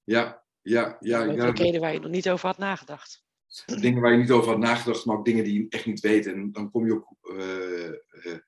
ja, 0.03 0.44
ja, 0.65 0.97
ja, 0.99 1.25
mogelijkheden 1.25 1.81
waar 1.81 1.93
je 1.93 1.99
nog 1.99 2.11
niet 2.11 2.29
over 2.29 2.47
had 2.47 2.57
nagedacht. 2.57 3.23
dingen 3.65 4.01
waar 4.01 4.11
je 4.11 4.17
niet 4.17 4.31
over 4.31 4.49
had 4.51 4.59
nagedacht, 4.59 5.05
maar 5.05 5.17
ook 5.17 5.25
dingen 5.25 5.43
die 5.43 5.53
je 5.53 5.65
echt 5.69 5.85
niet 5.85 5.99
weet. 5.99 6.25
En 6.25 6.51
dan 6.51 6.71
kom 6.71 6.85
je 6.85 6.93
ook, 6.93 7.15
eh, 7.21 7.87
eh, 7.87 8.39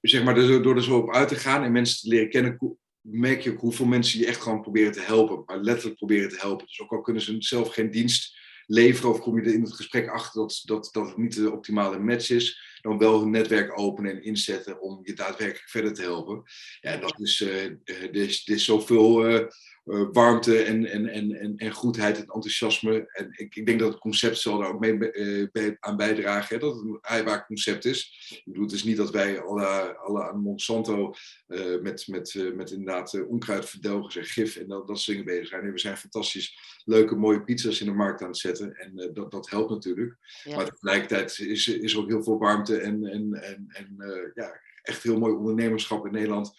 zeg 0.00 0.24
maar, 0.24 0.34
door 0.34 0.76
er 0.76 0.82
zo 0.82 0.98
op 0.98 1.14
uit 1.14 1.28
te 1.28 1.36
gaan 1.36 1.64
en 1.64 1.72
mensen 1.72 2.00
te 2.00 2.08
leren 2.08 2.30
kennen, 2.30 2.78
merk 3.00 3.40
je 3.40 3.50
ook 3.50 3.60
hoeveel 3.60 3.86
mensen 3.86 4.20
je 4.20 4.26
echt 4.26 4.40
gewoon 4.40 4.60
proberen 4.60 4.92
te 4.92 5.00
helpen. 5.00 5.42
Maar 5.46 5.58
letterlijk 5.58 5.96
proberen 5.96 6.28
te 6.28 6.38
helpen. 6.38 6.66
Dus 6.66 6.80
ook 6.80 6.92
al 6.92 7.00
kunnen 7.00 7.22
ze 7.22 7.36
zelf 7.38 7.72
geen 7.72 7.90
dienst 7.90 8.38
leveren 8.66 9.10
of 9.10 9.20
kom 9.20 9.40
je 9.40 9.46
er 9.46 9.54
in 9.54 9.62
het 9.62 9.72
gesprek 9.72 10.08
achter 10.08 10.40
dat, 10.40 10.62
dat, 10.64 10.88
dat 10.92 11.06
het 11.06 11.16
niet 11.16 11.34
de 11.34 11.52
optimale 11.52 11.98
match 11.98 12.30
is, 12.30 12.78
dan 12.80 12.98
wel 12.98 13.20
hun 13.20 13.30
netwerk 13.30 13.78
openen 13.78 14.10
en 14.10 14.22
inzetten 14.22 14.80
om 14.80 15.00
je 15.02 15.12
daadwerkelijk 15.12 15.68
verder 15.68 15.94
te 15.94 16.02
helpen. 16.02 16.42
Ja, 16.80 16.90
en 16.90 17.00
dat 17.00 17.20
is, 17.20 17.40
eh, 17.40 17.64
er 17.84 18.14
is, 18.14 18.48
er 18.48 18.54
is 18.54 18.64
zoveel 18.64 19.48
eh, 19.86 20.04
warmte 20.12 20.62
en, 20.62 20.86
en, 20.86 21.06
en, 21.06 21.32
en, 21.32 21.56
en 21.56 21.72
goedheid 21.72 22.16
en 22.16 22.22
enthousiasme. 22.26 23.08
En 23.12 23.32
ik, 23.36 23.56
ik 23.56 23.66
denk 23.66 23.80
dat 23.80 23.92
het 23.92 24.00
concept 24.00 24.38
zal 24.38 24.58
daar 24.58 24.72
ook 24.72 24.80
mee 24.80 25.10
eh, 25.10 25.46
bij- 25.52 25.76
aan 25.80 25.96
bijdragen, 25.96 26.54
hè, 26.54 26.60
dat 26.60 26.74
het 26.74 26.84
een 26.84 26.98
eiwaar 27.00 27.46
concept 27.46 27.84
is. 27.84 28.30
Ik 28.44 28.52
bedoel, 28.52 28.64
het 28.64 28.74
is 28.74 28.84
niet 28.84 28.96
dat 28.96 29.10
wij 29.10 29.40
alle, 29.40 29.96
alle 29.96 30.28
aan 30.28 30.40
Monsanto 30.40 31.14
eh, 31.46 31.80
met, 31.82 32.06
met, 32.06 32.52
met 32.54 32.70
inderdaad 32.70 33.26
onkruidverdelgers 33.26 34.16
en 34.16 34.24
gif 34.24 34.56
en 34.56 34.68
dat, 34.68 34.86
dat 34.86 34.98
soort 34.98 35.16
dingen 35.16 35.32
bezig 35.32 35.48
zijn. 35.48 35.62
Nee, 35.62 35.72
we 35.72 35.78
zijn 35.78 35.96
fantastisch 35.96 36.58
leuke, 36.84 37.14
mooie 37.14 37.44
pizza's 37.44 37.80
in 37.80 37.86
de 37.86 37.92
markt 37.92 38.22
aan 38.22 38.28
het 38.28 38.36
zetten. 38.36 38.74
En 38.74 39.10
dat, 39.14 39.30
dat 39.30 39.50
helpt 39.50 39.70
natuurlijk. 39.70 40.16
Ja. 40.44 40.56
Maar 40.56 40.70
tegelijkertijd 40.70 41.38
is, 41.38 41.68
is 41.68 41.92
er 41.92 41.98
ook 41.98 42.08
heel 42.08 42.22
veel 42.22 42.38
warmte 42.38 42.76
en, 42.76 43.04
en, 43.06 43.34
en, 43.42 43.66
en 43.68 43.96
ja, 44.34 44.60
echt 44.82 45.02
heel 45.02 45.18
mooi 45.18 45.34
ondernemerschap 45.34 46.06
in 46.06 46.12
Nederland. 46.12 46.54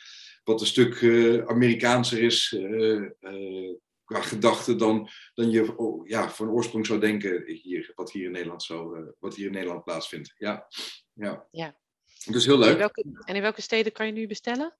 Wat 0.48 0.62
een 0.62 0.68
stuk 0.68 1.02
eh, 1.02 1.46
Amerikaanser 1.46 2.20
is 2.24 2.54
eh, 2.58 2.96
eh, 3.20 3.76
qua 4.04 4.22
gedachte 4.22 4.76
dan, 4.76 5.10
dan 5.34 5.50
je 5.50 5.78
oh, 5.78 6.08
ja, 6.08 6.30
van 6.30 6.50
oorsprong 6.50 6.86
zou 6.86 7.00
denken 7.00 7.44
hier, 7.46 7.92
wat 7.96 8.12
hier 8.12 8.26
in 8.26 8.32
Nederland, 8.32 8.64
zo, 8.64 8.94
eh, 8.94 9.04
wat 9.20 9.36
hier 9.36 9.46
in 9.46 9.52
Nederland 9.52 9.84
plaatsvindt. 9.84 10.34
Ja, 10.38 10.68
ja. 11.14 11.48
Ja. 11.52 11.78
Dus 12.26 12.46
heel 12.46 12.56
En 12.56 12.62
in, 12.62 12.68
leuk. 12.68 12.78
welke, 12.78 13.04
en 13.26 13.36
in 13.36 13.42
welke 13.42 13.62
steden 13.62 13.92
kan 13.92 14.06
je 14.06 14.12
nu 14.12 14.28
bestellen? 14.28 14.78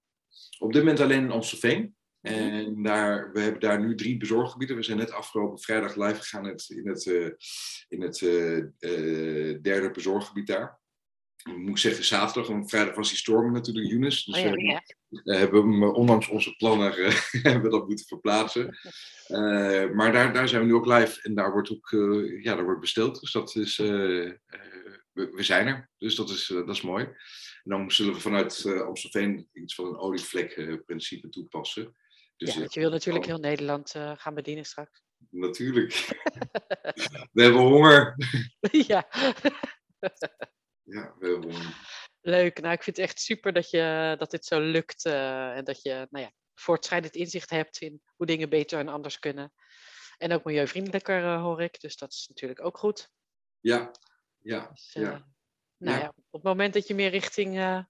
Op 0.58 0.72
dit 0.72 0.82
moment 0.82 1.00
alleen 1.00 1.24
in 1.24 1.30
Amstelveen. 1.30 1.96
Mhm. 2.20 2.34
En 2.34 2.82
daar, 2.82 3.32
we 3.32 3.40
hebben 3.40 3.60
daar 3.60 3.80
nu 3.80 3.94
drie 3.94 4.16
bezorggebieden. 4.16 4.76
We 4.76 4.82
zijn 4.82 4.98
net 4.98 5.12
afgelopen 5.12 5.58
vrijdag 5.58 5.96
live 5.96 6.20
gegaan 6.20 6.44
in 6.44 6.50
het, 6.50 6.68
in 6.68 6.88
het, 6.88 7.04
in 7.88 8.02
het 8.02 8.18
derde 9.62 9.90
bezorggebied 9.90 10.46
daar. 10.46 10.80
Moet 11.44 11.68
ik 11.68 11.78
zeggen, 11.78 12.04
zaterdag, 12.04 12.50
want 12.50 12.70
vrijdag 12.70 12.94
was 12.94 13.08
die 13.08 13.18
storm 13.18 13.52
natuurlijk, 13.52 13.90
Younes. 13.90 14.24
Dus 14.24 14.36
Oh 14.36 14.42
ja, 14.42 14.50
we 14.50 14.62
ja. 14.62 14.82
eh, 15.24 15.38
hebben 15.38 15.62
we 15.62 15.70
hem, 15.70 15.82
eh, 15.82 15.94
ondanks 15.94 16.28
onze 16.28 16.56
plannen, 16.56 16.96
eh, 16.96 17.14
hebben 17.42 17.62
we 17.62 17.70
dat 17.70 17.86
moeten 17.86 18.06
verplaatsen. 18.06 18.66
Maar 19.94 20.12
daar, 20.12 20.32
daar 20.32 20.48
zijn 20.48 20.60
we 20.60 20.66
nu 20.66 20.74
ook 20.74 20.86
live 20.86 21.22
en 21.22 21.34
daar 21.34 21.52
wordt 21.52 21.70
ook 21.70 21.90
ja, 22.42 22.54
daar 22.54 22.64
wordt 22.64 22.80
besteld. 22.80 23.20
Dus 23.20 23.32
dat 23.32 23.54
is, 23.56 23.76
we, 23.76 24.40
we 25.12 25.42
zijn 25.42 25.66
er. 25.66 25.90
Dus 25.98 26.14
dat 26.14 26.30
is, 26.30 26.46
dat 26.46 26.68
is 26.68 26.80
mooi. 26.80 27.04
En 27.04 27.70
dan 27.70 27.90
zullen 27.90 28.14
we 28.14 28.20
vanuit 28.20 28.66
Amstelveen 28.86 29.48
iets 29.52 29.74
van 29.74 29.86
een 29.86 29.98
olievlek-principe 29.98 31.28
toepassen. 31.28 31.96
Dus 32.36 32.54
ja, 32.54 32.60
want 32.60 32.74
je 32.74 32.80
wil 32.80 32.90
natuurlijk 32.90 33.24
oh, 33.24 33.30
heel 33.30 33.40
Nederland 33.40 33.94
gaan 34.16 34.34
bedienen 34.34 34.64
straks. 34.64 35.02
Natuurlijk. 35.30 35.92
we 37.32 37.42
hebben 37.42 37.60
honger. 37.60 38.14
ja, 38.70 39.08
Leuk. 42.20 42.60
Nou, 42.60 42.72
ik 42.72 42.82
vind 42.82 42.96
het 42.96 43.06
echt 43.06 43.20
super 43.20 43.52
dat, 43.52 43.70
je, 43.70 44.14
dat 44.18 44.30
dit 44.30 44.44
zo 44.44 44.60
lukt. 44.60 45.04
eh, 45.04 45.56
en 45.56 45.64
dat 45.64 45.82
je 45.82 46.06
nou 46.10 46.24
ja, 46.24 46.32
voortschrijdend 46.54 47.14
inzicht 47.14 47.50
hebt 47.50 47.80
in 47.80 48.02
hoe 48.16 48.26
dingen 48.26 48.48
beter 48.48 48.78
en 48.78 48.88
anders 48.88 49.18
kunnen. 49.18 49.52
En 50.18 50.32
ook 50.32 50.44
milieuvriendelijker, 50.44 51.24
eh, 51.24 51.42
hoor 51.42 51.62
ik. 51.62 51.80
Dus 51.80 51.96
dat 51.96 52.12
is 52.12 52.26
natuurlijk 52.28 52.64
ook 52.64 52.78
goed. 52.78 53.10
Ja, 53.60 53.90
ja, 54.38 54.66
Dus, 54.72 54.94
eh, 54.94 55.02
ja. 55.02 55.26
nou 55.76 55.98
Ja. 55.98 56.02
ja, 56.02 56.08
op 56.08 56.32
het 56.32 56.42
moment 56.42 56.74
dat 56.74 56.86
je 56.86 56.94
meer 56.94 57.10
richting 57.10 57.84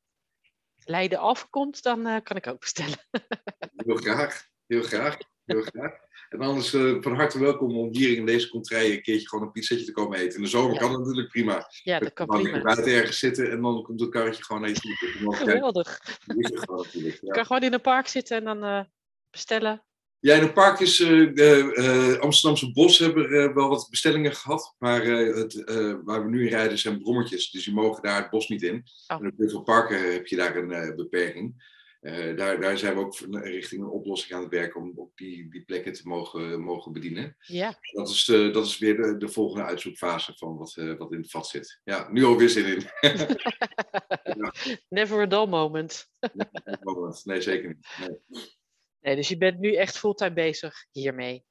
Leiden 0.85 1.19
afkomt, 1.19 1.83
dan 1.83 2.23
kan 2.23 2.37
ik 2.37 2.47
ook 2.47 2.61
bestellen. 2.61 2.99
Heel 3.87 3.97
graag. 3.97 4.47
Heel 4.67 4.83
graag. 4.83 5.17
Heel 5.45 5.63
graag. 5.63 6.07
En 6.29 6.41
anders 6.41 6.75
eh, 6.75 6.97
van 7.01 7.15
harte 7.15 7.39
welkom 7.41 7.77
om 7.79 7.89
hier 7.93 8.17
in 8.17 8.27
deze 8.27 8.49
contrij 8.49 8.93
een 8.93 9.03
keertje 9.03 9.29
gewoon 9.29 9.45
een 9.45 9.53
pizzetje 9.53 9.85
te 9.85 9.93
komen 9.93 10.19
eten. 10.19 10.37
In 10.37 10.43
de 10.43 10.49
zomer 10.49 10.73
Ja. 10.75 10.79
kan 10.81 10.91
dat 10.93 11.01
natuurlijk 11.01 11.29
prima. 11.29 11.67
Ja, 11.83 11.99
dat 11.99 12.13
kan 12.13 12.27
Dan 12.27 12.43
prima. 12.43 12.61
buiten 12.63 12.93
ergens 12.93 13.19
zitten 13.19 13.51
en 13.51 13.63
dan 13.63 13.83
komt 13.83 14.01
het 14.01 14.11
karretje 14.11 14.45
gewoon 14.45 14.69
je 14.69 14.75
dan 15.23 15.31
kijk- 15.31 15.51
Geweldig. 15.51 16.01
Je 16.93 17.19
ja. 17.21 17.33
kan 17.33 17.47
gewoon 17.47 17.63
in 17.63 17.73
een 17.73 17.81
park 17.81 18.07
zitten 18.09 18.37
en 18.37 18.45
dan 18.45 18.65
eh, 18.65 18.81
bestellen. 19.31 19.83
Ja, 20.21 20.35
in 20.35 20.43
het 20.43 20.55
park 20.55 20.81
is 20.81 21.01
eh, 21.01 21.09
de 21.09 21.73
eh, 21.75 22.21
Amsterdamse 22.23 22.73
Bos 22.73 22.99
hebben 22.99 23.25
eh, 23.31 23.55
wel 23.55 23.69
wat 23.69 23.87
bestellingen 23.91 24.35
gehad. 24.35 24.75
Maar 24.79 25.03
eh, 25.03 25.35
het, 25.37 25.65
eh, 25.65 25.95
waar 26.05 26.23
we 26.25 26.31
nu 26.31 26.43
in 26.43 26.49
rijden 26.49 26.79
zijn 26.79 27.03
brommertjes. 27.03 27.51
Dus 27.51 27.65
die 27.65 27.75
mogen 27.75 28.03
daar 28.03 28.21
het 28.23 28.31
bos 28.31 28.49
niet 28.49 28.63
in. 28.63 28.85
Oh. 29.07 29.21
En 29.21 29.27
op 29.27 29.39
heel 29.39 29.49
veel 29.49 29.63
parken 29.63 30.13
heb 30.13 30.27
je 30.27 30.37
daar 30.37 30.57
een 30.57 30.73
eh, 30.73 30.95
beperking. 30.95 31.77
Uh, 32.01 32.37
daar, 32.37 32.61
daar 32.61 32.79
zijn 32.79 32.95
we 32.95 33.01
ook 33.01 33.19
richting 33.31 33.83
een 33.83 33.89
oplossing 33.89 34.33
aan 34.35 34.43
het 34.43 34.51
werken 34.51 34.81
om 34.81 34.93
ook 34.97 35.17
die, 35.17 35.51
die 35.51 35.65
plekken 35.65 35.93
te 35.93 36.09
mogen, 36.09 36.61
mogen 36.61 36.93
bedienen. 36.93 37.37
Ja. 37.41 37.79
Dat 37.93 38.09
is, 38.09 38.25
de, 38.25 38.51
dat 38.51 38.67
is 38.67 38.79
weer 38.79 38.97
de, 38.97 39.17
de 39.17 39.29
volgende 39.29 39.65
uitzoekfase 39.65 40.35
van 40.37 40.57
wat, 40.57 40.77
uh, 40.79 40.97
wat 40.97 41.13
in 41.13 41.21
het 41.21 41.31
vat 41.31 41.47
zit. 41.47 41.81
Ja, 41.85 42.09
nu 42.11 42.25
alweer 42.25 42.49
zin 42.49 42.65
in. 42.65 42.91
ja. 44.39 44.55
Never 44.89 45.21
a 45.21 45.27
dull 45.27 45.47
moment. 45.47 46.09
nee, 47.25 47.41
zeker 47.41 47.69
niet. 47.69 47.87
Nee. 47.99 48.19
nee. 49.01 49.17
dus 49.17 49.29
je 49.29 49.37
bent 49.37 49.59
nu 49.59 49.75
echt 49.75 49.99
fulltime 49.99 50.33
bezig 50.33 50.87
hiermee. 50.93 51.47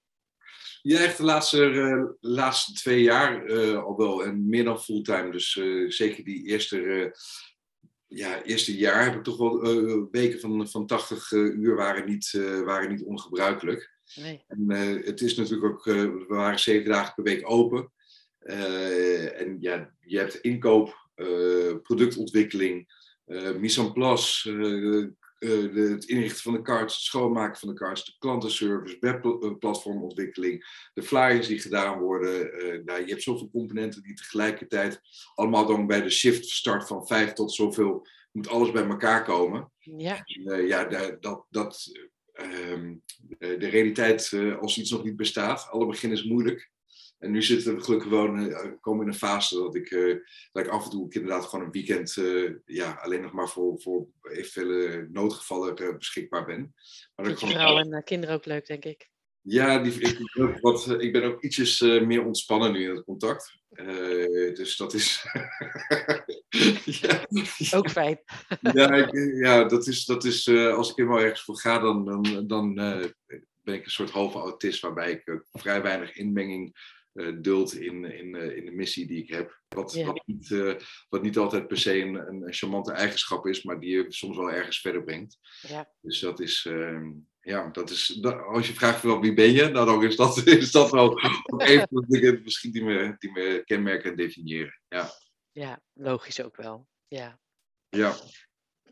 Ja, 0.82 1.00
echt 1.00 1.18
de 1.18 1.24
laatste, 1.24 2.18
laatste 2.20 2.74
twee 2.74 3.01
jaar 3.01 3.54
al 3.84 3.98
wel. 3.98 4.24
En 4.24 4.50
meer 4.50 4.63
dan 4.63 4.82
fulltime. 4.82 5.32
Dus 5.32 5.51
zeker 5.88 6.24
die 6.24 6.46
eerste 6.46 7.12
ja, 8.08 8.44
eerste 8.44 8.78
jaar 8.78 9.04
heb 9.04 9.16
ik 9.16 9.24
toch 9.24 9.38
wel 9.38 9.80
uh, 9.80 10.04
weken 10.12 10.40
van, 10.40 10.70
van 10.70 10.86
80 10.86 11.32
uh, 11.32 11.54
uur 11.56 11.76
waren 11.76 12.06
niet, 12.06 12.34
uh, 12.36 12.62
waren 12.62 12.90
niet 12.90 13.04
ongebruikelijk. 13.04 13.96
Nee. 14.16 14.44
En 14.48 14.70
het 15.06 15.22
is 15.22 15.36
natuurlijk 15.36 15.74
ook, 15.74 15.84
we 15.84 16.26
waren 16.28 16.60
zeven 16.60 16.90
dagen 16.92 17.14
per 17.14 17.24
week 17.24 17.50
open. 17.52 17.92
en 18.40 19.58
ja, 19.60 19.94
je 20.00 20.18
hebt 20.18 20.36
inkoop, 20.36 21.10
productontwikkeling, 21.82 22.94
mise 23.58 23.82
en 23.82 23.94
place, 23.94 24.52
het 25.39 26.06
inrichten 26.06 26.41
van 26.41 26.53
de 26.53 26.62
cards, 26.62 26.96
het 26.96 27.03
schoonmaken 27.03 27.60
van 27.60 27.70
de 27.70 27.75
cards, 27.75 28.06
de 28.06 28.15
klantenservice, 28.20 28.98
webplatformontwikkeling, 29.00 30.89
de 30.94 31.03
flyers 31.03 31.48
die 31.48 31.60
gedaan 31.60 32.00
worden. 32.00 32.51
nou, 32.86 33.00
je 33.01 33.10
hebt 33.10 33.24
zoveel 33.24 33.50
componenten 33.50 34.03
die 34.03 34.13
tegelijkertijd 34.13 35.01
allemaal 35.36 35.65
dan 35.65 35.88
bij 35.88 36.01
de 36.01 36.10
shift 36.10 36.46
start 36.46 36.88
van 36.88 37.08
vijf 37.08 37.34
tot 37.34 37.53
zoveel 37.53 38.08
moet 38.38 38.48
alles 38.48 38.72
bij 38.72 38.88
elkaar 38.88 39.24
komen. 39.24 39.72
Ja, 39.79 40.24
uh, 40.25 40.67
ja 40.67 40.84
dat, 41.20 41.46
dat, 41.50 41.91
uh, 42.34 42.94
de 43.38 43.67
realiteit 43.67 44.32
uh, 44.32 44.58
als 44.60 44.77
iets 44.77 44.91
nog 44.91 45.03
niet 45.03 45.15
bestaat, 45.15 45.67
alle 45.70 45.86
begin 45.86 46.12
is 46.12 46.24
moeilijk. 46.24 46.72
En 47.18 47.32
nu 47.32 47.42
zitten 47.42 47.76
we 47.76 47.84
gelukkig 47.84 48.10
gewoon, 48.10 48.80
komen 48.80 49.06
in 49.06 49.12
een 49.12 49.18
fase 49.18 49.56
dat 49.56 49.76
ik, 49.76 49.90
dat 50.52 50.66
ik 50.66 50.72
af 50.72 50.84
en 50.84 50.90
toe 50.90 51.14
inderdaad 51.14 51.46
gewoon 51.46 51.66
een 51.66 51.72
weekend 51.72 52.14
ja, 52.66 52.92
alleen 52.92 53.22
nog 53.22 53.32
maar 53.32 53.50
voor, 53.50 53.82
voor 53.82 54.08
eventuele 54.22 55.08
noodgevallen 55.12 55.98
beschikbaar 55.98 56.46
ben. 56.46 56.74
Maar 57.16 57.26
dat 57.26 57.40
vrouw 57.40 57.78
en 57.78 58.04
kinderen 58.04 58.36
ook 58.36 58.46
leuk, 58.46 58.68
denk 58.68 58.86
ik. 58.86 59.10
Ja, 59.42 59.80
die, 59.80 59.94
ik, 59.94 60.60
wat, 60.62 61.02
ik 61.02 61.12
ben 61.12 61.24
ook 61.24 61.44
ietsjes 61.44 61.82
meer 61.82 62.26
ontspannen 62.26 62.72
nu 62.72 62.84
in 62.84 62.96
het 62.96 63.04
contact. 63.04 63.58
Dus 64.54 64.78
dat 64.78 64.94
is. 64.94 65.26
ja. 67.02 67.26
Ook 67.72 67.90
fijn. 67.90 68.20
ja, 68.62 68.94
ik, 68.94 69.36
ja, 69.44 69.64
dat 69.64 69.88
is. 69.88 70.06
Dat 70.06 70.24
is 70.24 70.48
als 70.50 70.90
ik 70.90 70.96
helemaal 70.96 71.20
ergens 71.20 71.44
voor 71.44 71.58
ga, 71.58 71.80
dan, 71.80 72.06
dan, 72.06 72.48
dan 72.48 72.74
ben 73.64 73.76
ik 73.76 73.86
een 73.86 73.92
soort 73.92 74.12
halve 74.12 74.38
autist, 74.38 74.82
waarbij 74.82 75.12
ik 75.12 75.42
vrij 75.52 75.82
weinig 75.82 76.16
inmenging 76.16 76.76
duld 77.42 77.74
in, 77.74 78.06
in, 78.06 78.36
in 78.36 78.66
de 78.66 78.72
missie 78.72 79.08
die 79.08 79.24
ik 79.24 79.30
heb. 79.30 79.62
Wat, 79.68 79.94
Ja. 79.94 80.06
wat, 80.06 80.22
niet, 80.26 80.50
wat 81.10 81.22
niet 81.22 81.38
altijd 81.38 81.68
per 81.68 81.78
se 81.78 82.00
een, 82.02 82.16
een 82.16 82.54
charmante 82.54 82.92
eigenschap 82.92 83.46
is, 83.48 83.64
maar 83.64 83.80
die 83.80 83.90
je 83.90 84.06
soms 84.08 84.38
wel 84.38 84.52
ergens 84.52 84.80
verder 84.82 85.04
brengt. 85.04 85.38
Ja. 85.62 85.92
Dus 86.02 86.20
dat 86.20 86.40
is. 86.40 86.66
ehm, 86.66 87.12
ja, 87.42 87.70
dat 87.70 87.90
is, 87.90 88.24
als 88.24 88.68
je 88.68 88.74
vraagt 88.74 89.02
wel 89.02 89.22
wie 89.22 89.34
ben 89.34 89.52
je, 89.52 89.68
nou 89.68 89.86
dan 89.86 90.04
is 90.04 90.16
dat, 90.16 90.38
is 90.48 90.72
dat 90.72 90.92
wel 90.92 91.10
ook 91.46 91.62
even 91.62 91.88
de 91.90 92.06
dingen 92.08 92.42
misschien 92.44 92.72
die 92.72 92.84
me, 92.84 93.16
die 93.18 93.32
me 93.32 93.62
kenmerken 93.66 94.10
en 94.10 94.16
definiëren. 94.18 94.82
Ja, 94.88 95.10
ja, 95.52 95.82
logisch 95.94 96.42
ook 96.42 96.56
wel. 96.56 96.88
Ja. 97.08 97.40
ja. 97.90 98.16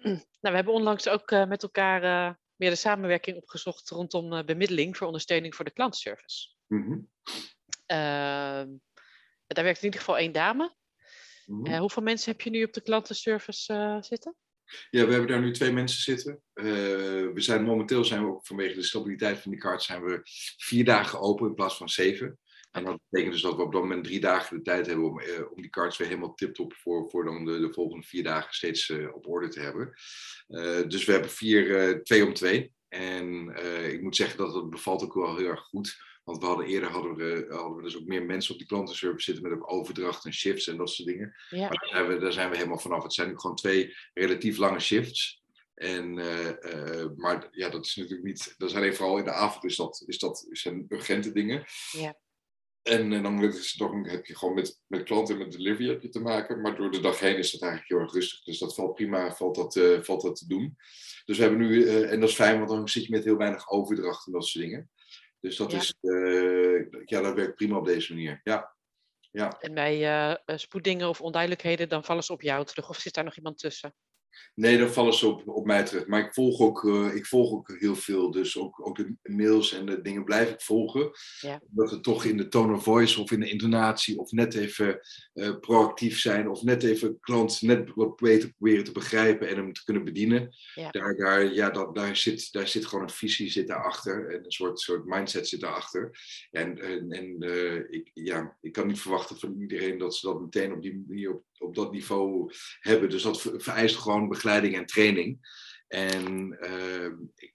Nou, 0.01 0.20
we 0.39 0.50
hebben 0.50 0.74
onlangs 0.74 1.08
ook 1.10 1.32
eh, 1.32 1.46
met 1.48 1.63
elkaar 1.63 2.03
eh, 2.03 2.34
meer 2.55 2.70
de 2.70 2.75
samenwerking 2.75 3.38
opgezocht 3.38 3.89
rondom 3.89 4.34
eh, 4.34 4.44
bemiddeling 4.46 4.98
voor 4.98 5.08
ondersteuning 5.08 5.55
voor 5.55 5.65
de 5.65 5.74
klantenservice. 5.74 6.48
Mhm. 6.67 7.00
Daar 7.86 9.63
werkt 9.63 9.80
in 9.80 9.86
ieder 9.86 10.00
geval 10.00 10.18
één 10.18 10.32
dame. 10.32 10.75
Mhm. 11.46 11.65
Eh, 11.65 11.80
hoeveel 11.80 12.04
mensen 12.04 12.32
heb 12.32 12.42
je 12.42 12.50
nu 12.50 12.63
op 12.63 12.74
de 12.74 12.82
klantenservice 12.82 13.74
eh, 13.74 13.98
zitten? 14.01 14.36
Ja, 14.89 15.06
we 15.06 15.12
hebben 15.12 15.27
daar 15.27 15.42
nu 15.42 15.51
twee 15.51 15.72
mensen 15.72 16.01
zitten. 16.01 16.42
Eh, 16.54 16.65
we 16.65 17.42
zijn 17.42 17.63
momenteel 17.63 18.06
zijn 18.06 18.25
we 18.25 18.32
ook 18.32 18.46
vanwege 18.46 18.75
de 18.75 18.84
stabiliteit 18.84 19.39
van 19.39 19.51
die 19.51 19.60
kaart 19.60 19.84
zijn 19.84 20.04
we 20.04 20.20
vier 20.58 20.86
dagen 20.86 21.20
open 21.20 21.48
in 21.48 21.54
plaats 21.54 21.77
van 21.77 21.89
zeven. 21.89 22.39
En 22.72 22.84
dat 22.84 23.00
betekent 23.10 23.34
dus 23.34 23.44
dat 23.44 23.56
we 23.56 23.62
op 23.62 23.72
dat 23.72 23.82
moment 23.82 24.04
drie 24.04 24.20
dagen 24.20 24.58
de 24.58 24.63
tijd 24.63 24.86
hebben 24.86 25.06
om, 25.06 25.22
om 25.56 25.62
die 25.62 25.70
cards 25.70 25.98
weer 25.98 26.08
helemaal 26.08 26.34
tip-top 26.34 26.74
voor, 26.74 27.10
voor 27.10 27.25
dan 27.25 27.46
de, 27.46 27.60
de 27.60 27.74
volgende 27.74 28.06
vier 28.06 28.24
dagen 28.24 28.54
steeds 28.54 28.89
op 29.13 29.27
orde 29.27 29.48
te 29.48 29.60
hebben. 29.60 29.94
Dus 30.89 31.06
we 31.06 31.12
hebben 31.12 31.30
vier, 31.30 32.04
twee 32.04 32.25
om 32.25 32.34
twee. 32.34 32.74
En 32.88 33.56
ik 33.92 34.01
moet 34.01 34.15
zeggen 34.15 34.38
dat 34.38 34.54
het 34.54 34.70
bevalt 34.70 35.04
ook 35.04 35.13
wel 35.13 35.38
heel 35.38 35.48
erg 35.48 35.63
goed. 35.63 35.98
Want 36.25 36.39
we 36.39 36.46
hadden 36.46 36.65
eerder 36.65 36.89
hadden 36.89 37.15
we, 37.15 37.46
hadden 37.50 37.75
we 37.75 37.84
dus 37.84 37.98
ook 37.98 38.05
meer 38.05 38.25
mensen 38.25 38.51
op 38.51 38.58
die 38.58 38.67
klantenservice 38.67 39.24
zitten 39.24 39.50
met 39.50 39.60
ook 39.60 39.72
overdracht 39.72 40.25
en 40.25 40.34
shifts 40.34 40.67
en 40.67 40.77
dat 40.77 40.89
soort 40.89 41.08
dingen. 41.08 41.36
Ja, 41.50 41.60
Maar 41.60 41.70
daar 41.70 41.89
zijn, 41.89 42.08
we, 42.08 42.17
daar 42.17 42.34
zijn 42.34 42.50
we 42.50 42.55
helemaal 42.55 42.79
vanaf. 42.79 43.03
Het 43.03 43.13
zijn 43.13 43.27
nu 43.27 43.39
gewoon 43.39 43.55
twee 43.55 43.96
relatief 44.13 44.58
lange 44.58 44.79
shifts. 44.79 45.44
En, 45.75 46.20
eh, 46.20 47.01
eh, 47.01 47.10
maar 47.15 47.48
ja, 47.51 47.70
dat 47.70 47.86
is 47.86 47.96
natuurlijk 47.96 48.24
niet. 48.24 48.53
Dat 48.58 48.70
is 48.70 48.75
alleen 48.75 48.96
vooral 48.96 49.17
in 49.17 49.24
de 49.24 49.32
avond 49.32 49.63
is 49.63 49.75
dat, 49.75 50.03
is 50.08 50.20
dat 50.20 50.48
zijn 50.50 50.86
urgente 50.89 51.32
dingen. 51.32 51.65
ja, 51.91 52.17
En, 52.82 53.13
eh, 53.13 53.24
dan 53.24 53.44
is 53.44 53.55
het 53.55 53.77
toch, 53.77 54.12
heb 54.12 54.25
je 54.25 54.38
gewoon 54.38 54.53
met, 54.53 54.82
met 54.88 55.03
klanten 55.03 55.34
en 55.36 55.41
met 55.41 55.51
delivery 55.51 55.89
heb 55.89 56.01
je 56.01 56.10
te 56.10 56.20
maken. 56.20 56.62
Maar 56.62 56.75
door 56.75 56.91
de 56.91 57.00
dag 57.00 57.20
heen 57.20 57.38
is 57.38 57.51
dat 57.51 57.62
eigenlijk 57.62 57.91
heel 57.91 58.01
erg 58.01 58.13
rustig. 58.13 58.44
Dus 58.44 58.60
dat 58.60 58.75
valt 58.75 58.94
prima, 58.94 59.36
valt 59.36 59.55
dat, 59.55 60.05
valt 60.05 60.22
dat 60.22 60.36
te 60.36 60.48
doen. 60.48 60.75
Dus 61.25 61.38
we 61.38 61.44
hebben 61.44 61.62
nu, 61.62 61.88
en 61.88 62.20
dat 62.20 62.29
is 62.29 62.36
fijn, 62.36 62.58
want 62.58 62.70
dan 62.70 62.89
zit 62.89 63.05
je 63.05 63.12
met 63.12 63.24
heel 63.24 63.38
weinig 63.38 63.70
overdracht 63.70 64.25
en 64.25 64.32
dat 64.32 64.46
soort 64.46 64.65
dingen. 64.65 64.89
Dus 65.39 65.56
dat 65.56 65.72
Ja. 65.72 65.77
is, 65.77 65.94
eh, 66.01 67.06
ja, 67.06 67.22
dat 67.22 67.36
werkt 67.36 67.56
prima 67.56 67.77
op 67.77 67.86
deze 67.86 68.13
manier. 68.13 68.42
Ja, 68.44 68.75
ja. 69.32 69.60
en 69.60 69.74
bij 69.74 69.94
eh, 69.94 70.32
eh, 70.32 70.58
spoeddingen 70.58 71.10
of 71.10 71.22
onduidelijkheden, 71.22 71.89
dan 71.89 72.04
vallen 72.04 72.24
ze 72.24 72.34
op 72.34 72.42
jou 72.42 72.65
terug. 72.65 72.89
Of 72.89 72.98
zit 72.98 73.13
daar 73.13 73.24
nog 73.24 73.36
iemand 73.36 73.58
tussen? 73.58 73.96
Nee, 74.56 74.77
dan 74.77 74.89
vallen 74.89 75.13
ze 75.13 75.27
op, 75.27 75.48
op 75.48 75.65
mij 75.65 75.84
terug. 75.84 76.08
Maar 76.08 76.25
ik 76.25 76.34
volg, 76.34 76.60
ook, 76.60 76.86
eh, 76.86 77.15
ik 77.15 77.25
volg 77.25 77.51
ook 77.51 77.80
heel 77.80 77.96
veel. 77.96 78.32
Dus 78.32 78.58
ook, 78.58 78.88
ook 78.88 78.96
de 78.96 79.15
mails 79.24 79.74
en 79.74 79.86
de 79.86 80.01
dingen 80.01 80.24
blijf 80.24 80.50
ik 80.50 80.62
volgen. 80.62 81.12
Ja. 81.39 81.62
Dat 81.70 81.92
het 81.92 82.04
toch 82.04 82.25
in 82.25 82.38
de 82.38 82.48
tone 82.48 82.74
of 82.75 82.84
voice 82.84 83.22
of 83.22 83.32
in 83.32 83.39
de 83.39 83.50
intonatie 83.50 84.20
of 84.20 84.32
net 84.32 84.54
even 84.54 85.00
eh, 85.34 85.60
proactief 85.60 86.20
zijn. 86.20 86.50
Of 86.50 86.63
net 86.63 86.84
even 86.84 87.20
klant 87.20 87.62
net 87.62 87.92
wat 87.94 88.15
beter 88.15 88.54
proberen 88.54 88.84
te 88.84 88.92
begrijpen 88.92 89.50
en 89.50 89.56
hem 89.56 89.74
te 89.74 89.84
kunnen 89.84 90.04
bedienen. 90.04 90.56
Ja. 90.74 90.92
Daar, 90.92 91.15
daar, 91.15 91.54
ja, 91.54 91.70
dat, 91.70 91.96
daar, 91.96 92.15
zit, 92.15 92.51
daar 92.51 92.68
zit 92.68 92.86
gewoon 92.86 93.04
een 93.04 93.10
visie 93.10 93.50
zit 93.50 93.68
daarachter. 93.68 94.30
En 94.30 94.46
een 94.46 94.51
soort, 94.51 94.80
soort 94.80 95.06
mindset 95.06 95.48
zit 95.48 95.60
daarachter. 95.60 96.20
En, 96.51 96.80
en, 96.80 97.12
en 97.12 97.36
eh, 97.39 97.75
ik, 97.89 98.12
ja, 98.13 98.58
ik 98.62 98.72
kan 98.72 98.88
niet 98.88 99.00
verwachten 99.00 99.39
van 99.39 99.62
iedereen 99.62 99.98
dat 99.98 100.15
ze 100.15 100.27
dat 100.27 100.42
meteen 100.42 100.74
op, 100.74 100.82
die, 100.82 101.04
manier- 101.08 101.34
op, 101.34 101.44
op 101.57 101.75
dat 101.75 101.91
niveau 101.91 102.51
hebben. 102.79 103.09
Dus 103.09 103.24
dat 103.24 103.41
ver- 103.41 103.62
vereist 103.62 103.95
gewoon 103.95 104.27
begeleiding 104.29 104.75
en 104.75 104.85
training. 104.85 105.39
En 105.88 106.57
eh, 106.59 107.12
ik- 107.35 107.53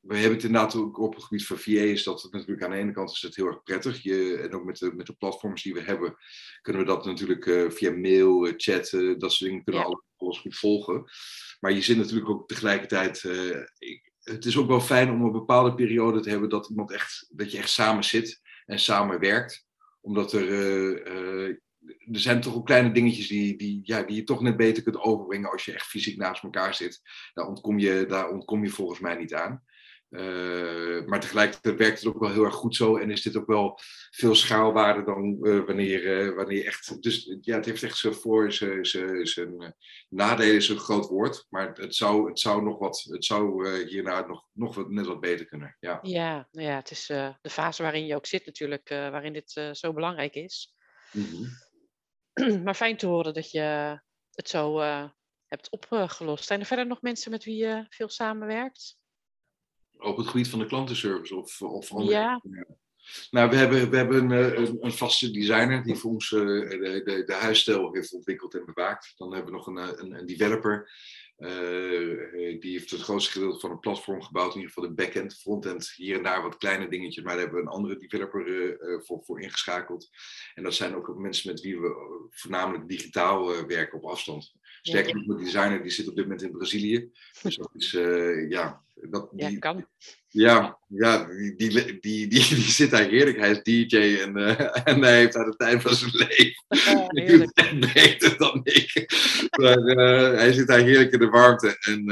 we 0.00 0.14
hebben 0.16 0.34
het 0.36 0.44
inderdaad 0.46 0.74
ook 0.74 0.98
op 0.98 1.14
het 1.14 1.24
gebied 1.24 1.46
van 1.46 1.58
VA 1.58 1.70
is 1.70 2.02
dat 2.04 2.22
het 2.22 2.32
natuurlijk 2.32 2.62
aan 2.62 2.70
de 2.70 2.76
ene 2.76 2.92
kant 2.92 3.10
is 3.10 3.22
het 3.22 3.36
heel 3.36 3.46
erg 3.46 3.62
prettig. 3.62 4.02
Je, 4.02 4.36
en 4.36 4.52
ook 4.54 4.64
met 4.64 4.78
de, 4.78 4.92
met 4.94 5.06
de 5.06 5.12
platforms 5.14 5.62
die 5.62 5.74
we 5.74 5.80
hebben, 5.80 6.16
kunnen 6.62 6.82
we 6.82 6.88
dat 6.88 7.04
natuurlijk 7.04 7.46
eh, 7.46 7.70
via 7.70 7.90
mail, 7.90 8.46
eh, 8.46 8.52
chat, 8.56 8.92
eh, 8.92 9.18
dat 9.18 9.32
soort 9.32 9.50
dingen 9.50 9.64
kunnen 9.64 9.82
we 9.82 9.88
Ja. 9.88 9.94
alles, 9.94 10.02
alles 10.16 10.38
goed 10.38 10.56
volgen. 10.56 11.04
Maar 11.60 11.72
je 11.72 11.82
zit 11.82 11.96
natuurlijk 11.96 12.28
ook 12.28 12.48
tegelijkertijd. 12.48 13.22
ik, 13.78 14.12
het 14.22 14.44
is 14.44 14.56
ook 14.56 14.68
wel 14.68 14.80
fijn 14.80 15.10
om 15.10 15.22
een 15.24 15.32
bepaalde 15.32 15.74
periode 15.74 16.20
te 16.20 16.30
hebben 16.30 16.48
dat 16.48 16.68
iemand 16.68 16.92
echt, 16.92 17.26
dat 17.28 17.52
je 17.52 17.58
echt 17.58 17.70
samen 17.70 18.04
zit 18.04 18.40
en 18.66 18.78
samen 18.78 19.20
werkt. 19.20 19.66
Omdat 20.00 20.32
er, 20.32 20.48
er 22.12 22.20
zijn 22.20 22.40
toch 22.40 22.54
ook 22.54 22.66
kleine 22.66 22.92
dingetjes 22.92 23.28
die, 23.28 23.56
die, 23.56 23.80
ja, 23.82 24.02
die 24.02 24.16
je 24.16 24.24
toch 24.24 24.40
net 24.40 24.56
beter 24.56 24.82
kunt 24.82 25.00
overbrengen 25.00 25.50
als 25.50 25.64
je 25.64 25.72
echt 25.72 25.86
fysiek 25.86 26.16
naast 26.16 26.42
elkaar 26.42 26.74
zit. 26.74 27.00
Daar 27.34 27.46
ontkom 27.46 27.78
je, 27.78 28.04
daar 28.08 28.30
ontkom 28.30 28.64
je 28.64 28.70
volgens 28.70 29.00
mij 29.00 29.14
niet 29.16 29.34
aan. 29.34 29.62
Eh, 30.14 31.04
maar 31.06 31.20
tegelijkertijd 31.20 31.76
werkt 31.76 31.98
het 31.98 32.08
ook 32.08 32.20
wel 32.20 32.30
heel 32.30 32.44
erg 32.44 32.54
goed 32.54 32.76
zo 32.76 32.96
en 32.96 33.10
is 33.10 33.22
dit 33.22 33.36
ook 33.36 33.46
wel 33.46 33.78
veel 34.10 34.34
schaalbaarder 34.34 35.04
dan 35.04 35.38
eh, 35.42 35.64
wanneer, 35.64 36.20
eh, 36.20 36.34
wanneer 36.34 36.56
je 36.56 36.64
echt. 36.64 37.02
Dus 37.02 37.36
ja, 37.40 37.56
het 37.56 37.64
heeft 37.64 37.82
echt 37.82 37.96
zijn 37.96 38.14
voor, 38.14 38.52
zijn, 38.52 39.74
nadelen 40.08 40.54
is 40.54 40.68
een 40.68 40.78
groot 40.78 41.08
woord, 41.08 41.46
maar 41.50 41.72
het 41.72 41.94
zou, 41.94 42.28
het 42.28 42.38
zou 42.38 42.62
nog 42.62 42.78
wat, 42.78 43.06
het 43.08 43.24
zou 43.24 43.68
hierna 43.86 44.26
nog, 44.26 44.46
nog 44.52 44.74
wat, 44.74 44.90
net 44.90 45.06
wat 45.06 45.20
beter 45.20 45.46
kunnen. 45.46 45.76
Ja. 45.80 45.98
Ja, 46.02 46.48
nou 46.52 46.66
ja, 46.68 46.76
het 46.76 46.90
is 46.90 47.06
de 47.06 47.50
fase 47.50 47.82
waarin 47.82 48.06
je 48.06 48.14
ook 48.14 48.26
zit 48.26 48.46
natuurlijk, 48.46 48.88
waarin 48.88 49.32
dit 49.32 49.70
zo 49.72 49.92
belangrijk 49.92 50.34
is. 50.34 50.74
Mhm. 51.12 51.44
maar 52.64 52.74
fijn 52.74 52.96
te 52.96 53.06
horen 53.06 53.34
dat 53.34 53.50
je 53.50 53.98
het 54.30 54.48
zo 54.48 54.80
eh, 54.80 55.08
hebt 55.46 55.70
opgelost. 55.70 56.44
Zijn 56.44 56.60
er 56.60 56.66
verder 56.66 56.86
nog 56.86 57.02
mensen 57.02 57.30
met 57.30 57.44
wie 57.44 57.56
je 57.56 57.86
veel 57.88 58.08
samenwerkt? 58.08 58.96
Op 59.98 60.16
het 60.16 60.26
gebied 60.26 60.48
van 60.48 60.58
de 60.58 60.66
klantenservice 60.66 61.36
of, 61.36 61.62
of 61.62 61.92
andere 61.92 62.12
Ja. 62.12 62.40
Nou, 63.30 63.50
we 63.50 63.56
hebben, 63.56 63.90
we 63.90 63.96
hebben 63.96 64.30
een, 64.30 64.60
een, 64.60 64.78
een 64.80 64.92
vaste 64.92 65.30
designer 65.30 65.82
die 65.82 65.94
voor 65.94 66.10
ons 66.10 66.32
eh, 66.32 66.40
de, 66.40 67.02
de, 67.04 67.22
de 67.24 67.34
huisstijl 67.34 67.92
heeft 67.92 68.12
ontwikkeld 68.12 68.54
en 68.54 68.64
bewaakt. 68.64 69.12
Dan 69.16 69.34
hebben 69.34 69.52
we 69.52 69.58
nog 69.58 69.66
een, 69.66 69.78
eh, 69.78 69.88
een, 69.94 70.12
een 70.12 70.26
developer 70.26 70.90
die 72.60 72.72
heeft 72.72 72.90
het 72.90 73.00
grootste 73.00 73.32
gedeelte 73.32 73.60
van 73.60 73.70
het 73.70 73.80
platform 73.80 74.22
gebouwd, 74.22 74.54
in 74.54 74.60
ieder 74.60 74.72
geval 74.72 74.88
de 74.88 74.94
backend, 74.94 75.34
frontend, 75.40 75.92
hier 75.96 76.16
en 76.16 76.22
daar 76.22 76.42
wat 76.42 76.56
kleine 76.56 76.88
dingetjes, 76.88 77.24
maar 77.24 77.32
daar 77.32 77.42
hebben 77.42 77.60
we 77.60 77.66
een 77.66 77.74
andere 77.74 77.96
developer 77.96 78.76
voor, 79.04 79.24
voor 79.24 79.40
ingeschakeld. 79.40 80.08
En 80.54 80.62
dat 80.62 80.74
zijn 80.74 80.94
ook 80.94 81.16
mensen 81.16 81.50
met 81.50 81.60
wie 81.60 81.80
we 81.80 82.28
voornamelijk 82.30 82.88
digitaal 82.88 83.66
werken 83.66 83.98
op 83.98 84.10
afstand. 84.10 84.54
Sterker 84.88 85.14
nog, 85.14 85.38
de 85.38 85.44
designer 85.44 85.82
die 85.82 85.90
zit 85.90 86.08
op 86.08 86.14
dit 86.14 86.24
moment 86.24 86.42
in 86.42 86.50
Brazilië. 86.50 87.10
Dus 87.42 87.56
dat 87.56 87.70
is, 87.74 87.90
ja, 88.48 88.82
dat, 88.94 89.28
die, 89.32 89.50
ja, 89.50 89.58
kan. 89.58 89.86
Ja, 90.28 90.78
ja 90.88 91.26
die, 91.26 91.56
die, 91.56 91.98
die, 92.00 92.28
die, 92.28 92.42
zit 92.70 92.90
daar 92.90 93.08
heerlijk. 93.08 93.38
Hij 93.38 93.50
is 93.50 93.62
DJ 93.62 93.96
en, 93.96 94.38
uh, 94.38 94.60
en 94.88 95.02
hij 95.02 95.16
heeft 95.16 95.32
daar 95.32 95.44
de 95.44 95.56
tijd 95.56 95.82
van 95.82 95.94
zijn 95.94 96.10
leven. 96.14 96.62
Oh, 96.94 97.06
hij 97.08 97.48
beter 97.94 98.38
dan 98.38 98.60
ik. 98.64 99.06
maar 99.58 99.78
uh, 99.78 100.38
hij 100.38 100.52
zit 100.52 100.66
daar 100.66 100.80
heerlijk 100.80 101.12
in 101.12 101.18
de 101.18 101.28
warmte. 101.28 101.76
En, 101.80 102.04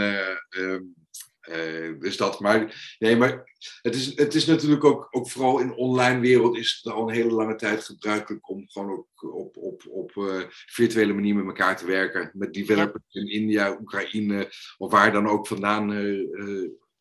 uh, 1.56 2.00
dus 2.00 2.16
dat. 2.16 2.40
Maar, 2.40 2.94
nee, 2.98 3.16
maar 3.16 3.50
het 3.82 3.94
is, 3.94 4.16
het 4.16 4.34
is 4.34 4.46
natuurlijk 4.46 4.84
ook, 4.84 5.08
ook 5.10 5.30
vooral 5.30 5.58
in 5.58 5.66
de 5.66 5.76
online 5.76 6.20
wereld 6.20 6.56
is 6.56 6.80
het 6.82 6.92
al 6.92 7.08
een 7.08 7.14
hele 7.14 7.32
lange 7.32 7.54
tijd 7.54 7.84
gebruikelijk 7.84 8.48
om 8.48 8.68
gewoon 8.68 8.90
ook 8.90 9.34
op, 9.34 9.56
op, 9.56 9.82
op 9.88 10.12
virtuele 10.66 11.12
manier 11.12 11.34
met 11.34 11.46
elkaar 11.46 11.76
te 11.76 11.86
werken. 11.86 12.30
Met 12.34 12.54
developers 12.54 13.14
in 13.14 13.30
India, 13.30 13.76
Oekraïne 13.80 14.52
of 14.78 14.90
waar 14.90 15.12
dan 15.12 15.28
ook 15.28 15.46
vandaan 15.46 15.92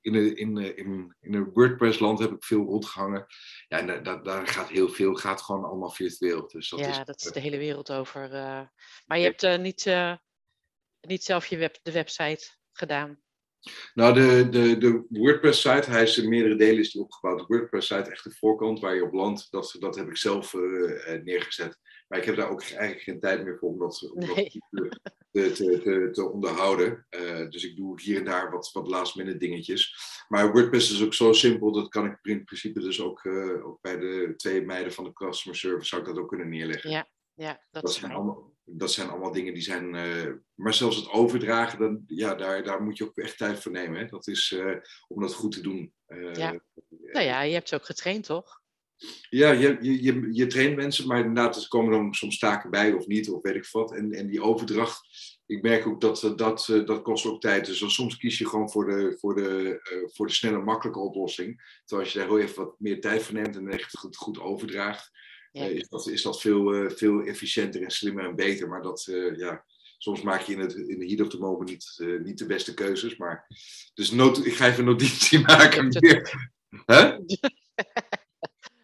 in, 0.01 0.15
een, 0.15 0.36
in, 0.36 0.58
in, 0.58 1.15
in 1.20 1.34
een 1.34 1.51
WordPress-land 1.53 2.20
heb 2.20 2.31
ik 2.31 2.43
veel 2.43 2.65
rondgehangen. 2.65 3.25
Ja, 3.67 3.77
en 3.77 4.03
daar, 4.03 4.24
daar 4.24 4.48
gaat 4.48 4.70
heel 4.70 4.89
veel, 4.89 5.15
gaat 5.15 5.41
gewoon 5.41 5.63
allemaal 5.65 5.91
virtueel. 5.91 6.48
Dus 6.48 6.70
dat 6.70 6.79
ja, 6.79 6.89
is, 6.89 7.05
dat 7.05 7.22
is 7.22 7.31
de 7.31 7.39
hele 7.39 7.58
wereld 7.58 7.91
over. 7.91 8.29
Maar 9.05 9.20
je 9.20 9.36
hebt 9.36 9.62
niet, 9.62 9.96
niet 11.01 11.24
zelf 11.24 11.46
je 11.46 11.58
web, 11.58 11.79
de 11.81 11.91
website 11.91 12.50
gedaan? 12.72 13.20
Nou, 13.94 14.13
de, 14.13 14.48
de, 14.50 14.77
de 14.77 15.06
WordPress-site, 15.10 15.89
hij 15.89 16.03
is 16.03 16.18
in 16.18 16.30
meerdere 16.30 16.56
delen 16.56 16.80
is 16.80 16.91
die 16.91 17.01
opgebouwd. 17.01 17.39
De 17.39 17.46
WordPress-site, 17.48 18.12
echt 18.12 18.24
de 18.24 18.32
voorkant 18.32 18.80
waar 18.80 18.96
je 18.96 19.03
op 19.03 19.13
landt, 19.13 19.48
dat, 19.51 19.75
dat 19.80 19.96
heb 19.96 20.08
ik 20.08 20.18
zelf 20.18 20.53
neergezet. 21.24 21.80
Maar 22.12 22.20
ik 22.20 22.25
heb 22.25 22.36
daar 22.36 22.50
ook 22.50 22.62
eigenlijk 22.62 23.01
geen 23.01 23.20
tijd 23.20 23.44
meer 23.44 23.58
voor 23.58 23.70
om 23.70 23.80
dat, 23.80 24.12
om 24.13 24.20
nee. 24.20 24.51
te, 25.32 25.51
te, 25.51 26.10
te, 26.12 26.30
onderhouden. 26.30 27.06
Uh, 27.10 27.50
dus 27.50 27.63
ik 27.63 27.75
doe 27.75 28.01
hier 28.01 28.18
en 28.18 28.25
daar 28.25 28.51
wat, 28.51 28.70
wat 28.74 28.88
last 28.88 29.15
minute 29.15 29.38
dingetjes. 29.38 29.96
Maar 30.27 30.51
WordPress 30.51 30.91
is 30.91 31.03
ook 31.03 31.13
zo 31.13 31.34
simpel, 31.34 31.72
dat 31.72 31.89
kan 31.89 32.06
ik 32.06 32.18
in 32.22 32.44
principe 32.44 32.80
dus 32.80 33.01
ook, 33.01 33.24
uh, 33.24 33.65
ook 33.65 33.82
bij 33.82 33.98
de 33.98 34.34
twee 34.38 34.62
meiden 34.62 34.94
van 34.94 35.03
de 35.03 35.13
customer 35.13 35.60
service 35.60 35.88
zou 35.88 36.01
ik 36.01 36.08
dat 36.08 36.18
ook 36.18 36.27
kunnen 36.27 36.50
neerleggen. 36.50 36.89
Ja, 36.89 37.10
ja 37.34 37.65
dat, 37.72 37.84
dat 37.84 37.94
zijn 37.94 38.12
allemaal, 38.12 38.53
dat 38.81 38.91
zijn 38.91 39.09
allemaal 39.09 39.31
dingen 39.31 39.53
die 39.53 39.63
zijn. 39.63 39.95
Uh, 39.95 40.33
maar 40.55 40.73
zelfs 40.73 40.95
het 40.95 41.09
overdragen, 41.09 41.79
dan, 41.79 42.03
ja, 42.07 42.35
daar, 42.35 42.63
daar 42.63 42.81
moet 42.81 42.97
je 42.97 43.03
ook 43.03 43.17
echt 43.17 43.38
tijd 43.38 43.59
voor 43.59 43.71
nemen. 43.71 44.00
Hè? 44.00 44.05
Dat 44.05 44.27
is 44.27 44.55
om 45.07 45.21
dat 45.21 45.33
goed 45.33 45.51
te 45.51 45.61
doen. 45.61 45.93
ja. 46.33 46.59
nou 46.89 47.25
ja, 47.25 47.41
je 47.41 47.53
hebt 47.53 47.69
ze 47.69 47.75
ook 47.75 47.85
getraind, 47.85 48.25
toch? 48.25 48.61
Ja, 49.29 49.51
je, 49.51 49.77
je, 49.81 50.03
je, 50.03 50.27
je 50.31 50.47
traint 50.47 50.75
mensen, 50.75 51.07
maar 51.07 51.19
inderdaad, 51.19 51.55
er 51.55 51.67
komen 51.67 51.91
dan 51.91 52.13
soms 52.13 52.38
taken 52.38 52.69
bij 52.69 52.93
of 52.93 53.07
niet, 53.07 53.29
of 53.29 53.41
weet 53.41 53.55
ik 53.55 53.67
wat. 53.71 53.91
En, 53.91 54.11
en 54.11 54.27
die 54.27 54.41
overdracht, 54.41 55.01
ik 55.45 55.61
merk 55.61 55.88
ook 55.88 56.01
dat 56.01 56.33
dat, 56.35 56.67
eh, 56.69 56.85
dat 56.85 57.01
kost 57.01 57.25
ook 57.25 57.41
tijd. 57.41 57.65
Dus 57.65 57.93
soms 57.93 58.17
kies 58.17 58.38
je 58.38 58.47
gewoon 58.47 58.71
voor 58.71 58.85
de, 58.85 59.17
voor 59.19 59.35
de, 59.35 59.81
uh, 59.93 60.09
voor 60.13 60.27
de 60.27 60.33
snelle, 60.33 60.63
makkelijke 60.63 61.00
oplossing. 61.00 61.79
Terwijl 61.85 62.07
als 62.07 62.13
je 62.13 62.19
daar 62.19 62.27
heel 62.27 62.39
even 62.39 62.65
wat 62.65 62.75
meer 62.79 63.01
tijd 63.01 63.23
voor 63.23 63.33
neemt 63.35 63.55
en 63.55 63.69
echt 63.69 64.01
het 64.01 64.15
goed 64.15 64.39
overdraagt, 64.39 65.11
ja. 65.51 65.70
uh, 65.70 65.75
is 65.75 65.89
dat, 65.89 66.08
is 66.08 66.22
dat 66.22 66.41
veel, 66.41 66.89
veel 66.89 67.22
efficiënter 67.22 67.84
en 67.84 67.91
slimmer 67.91 68.25
en 68.25 68.36
beter. 68.36 68.67
Maar 68.67 68.81
dat, 68.81 69.03
ja, 69.36 69.65
soms 69.98 70.22
maak 70.22 70.41
je 70.41 70.53
in, 70.53 70.60
het, 70.60 70.74
in 70.74 71.00
de 71.00 71.05
heat 71.05 71.22
of 71.22 71.29
the 71.29 71.38
moment 71.38 71.70
niet, 71.70 72.20
niet 72.24 72.38
de 72.38 72.46
beste 72.46 72.74
keuzes. 72.74 73.17
Maar, 73.17 73.48
dus 73.93 74.12
ik 74.43 74.53
ga 74.53 74.67
even 74.67 74.86
notitie 74.86 75.39
maken. 75.48 75.89
Huh? 76.86 77.17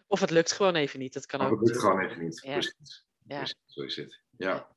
Of 0.08 0.20
het 0.20 0.30
lukt 0.30 0.52
gewoon 0.52 0.74
even 0.74 0.98
niet. 0.98 1.12
Dat 1.12 1.26
kan 1.26 1.40
of 1.40 1.50
het 1.50 1.68
lukt 1.68 1.80
gewoon 1.80 2.00
even 2.00 2.22
niet. 2.22 2.40
Ja. 2.42 2.52
Precies. 2.52 3.04
Ja. 3.26 3.46
Zo 3.66 3.82
is 3.82 3.96
het. 3.96 4.20
Ja. 4.36 4.68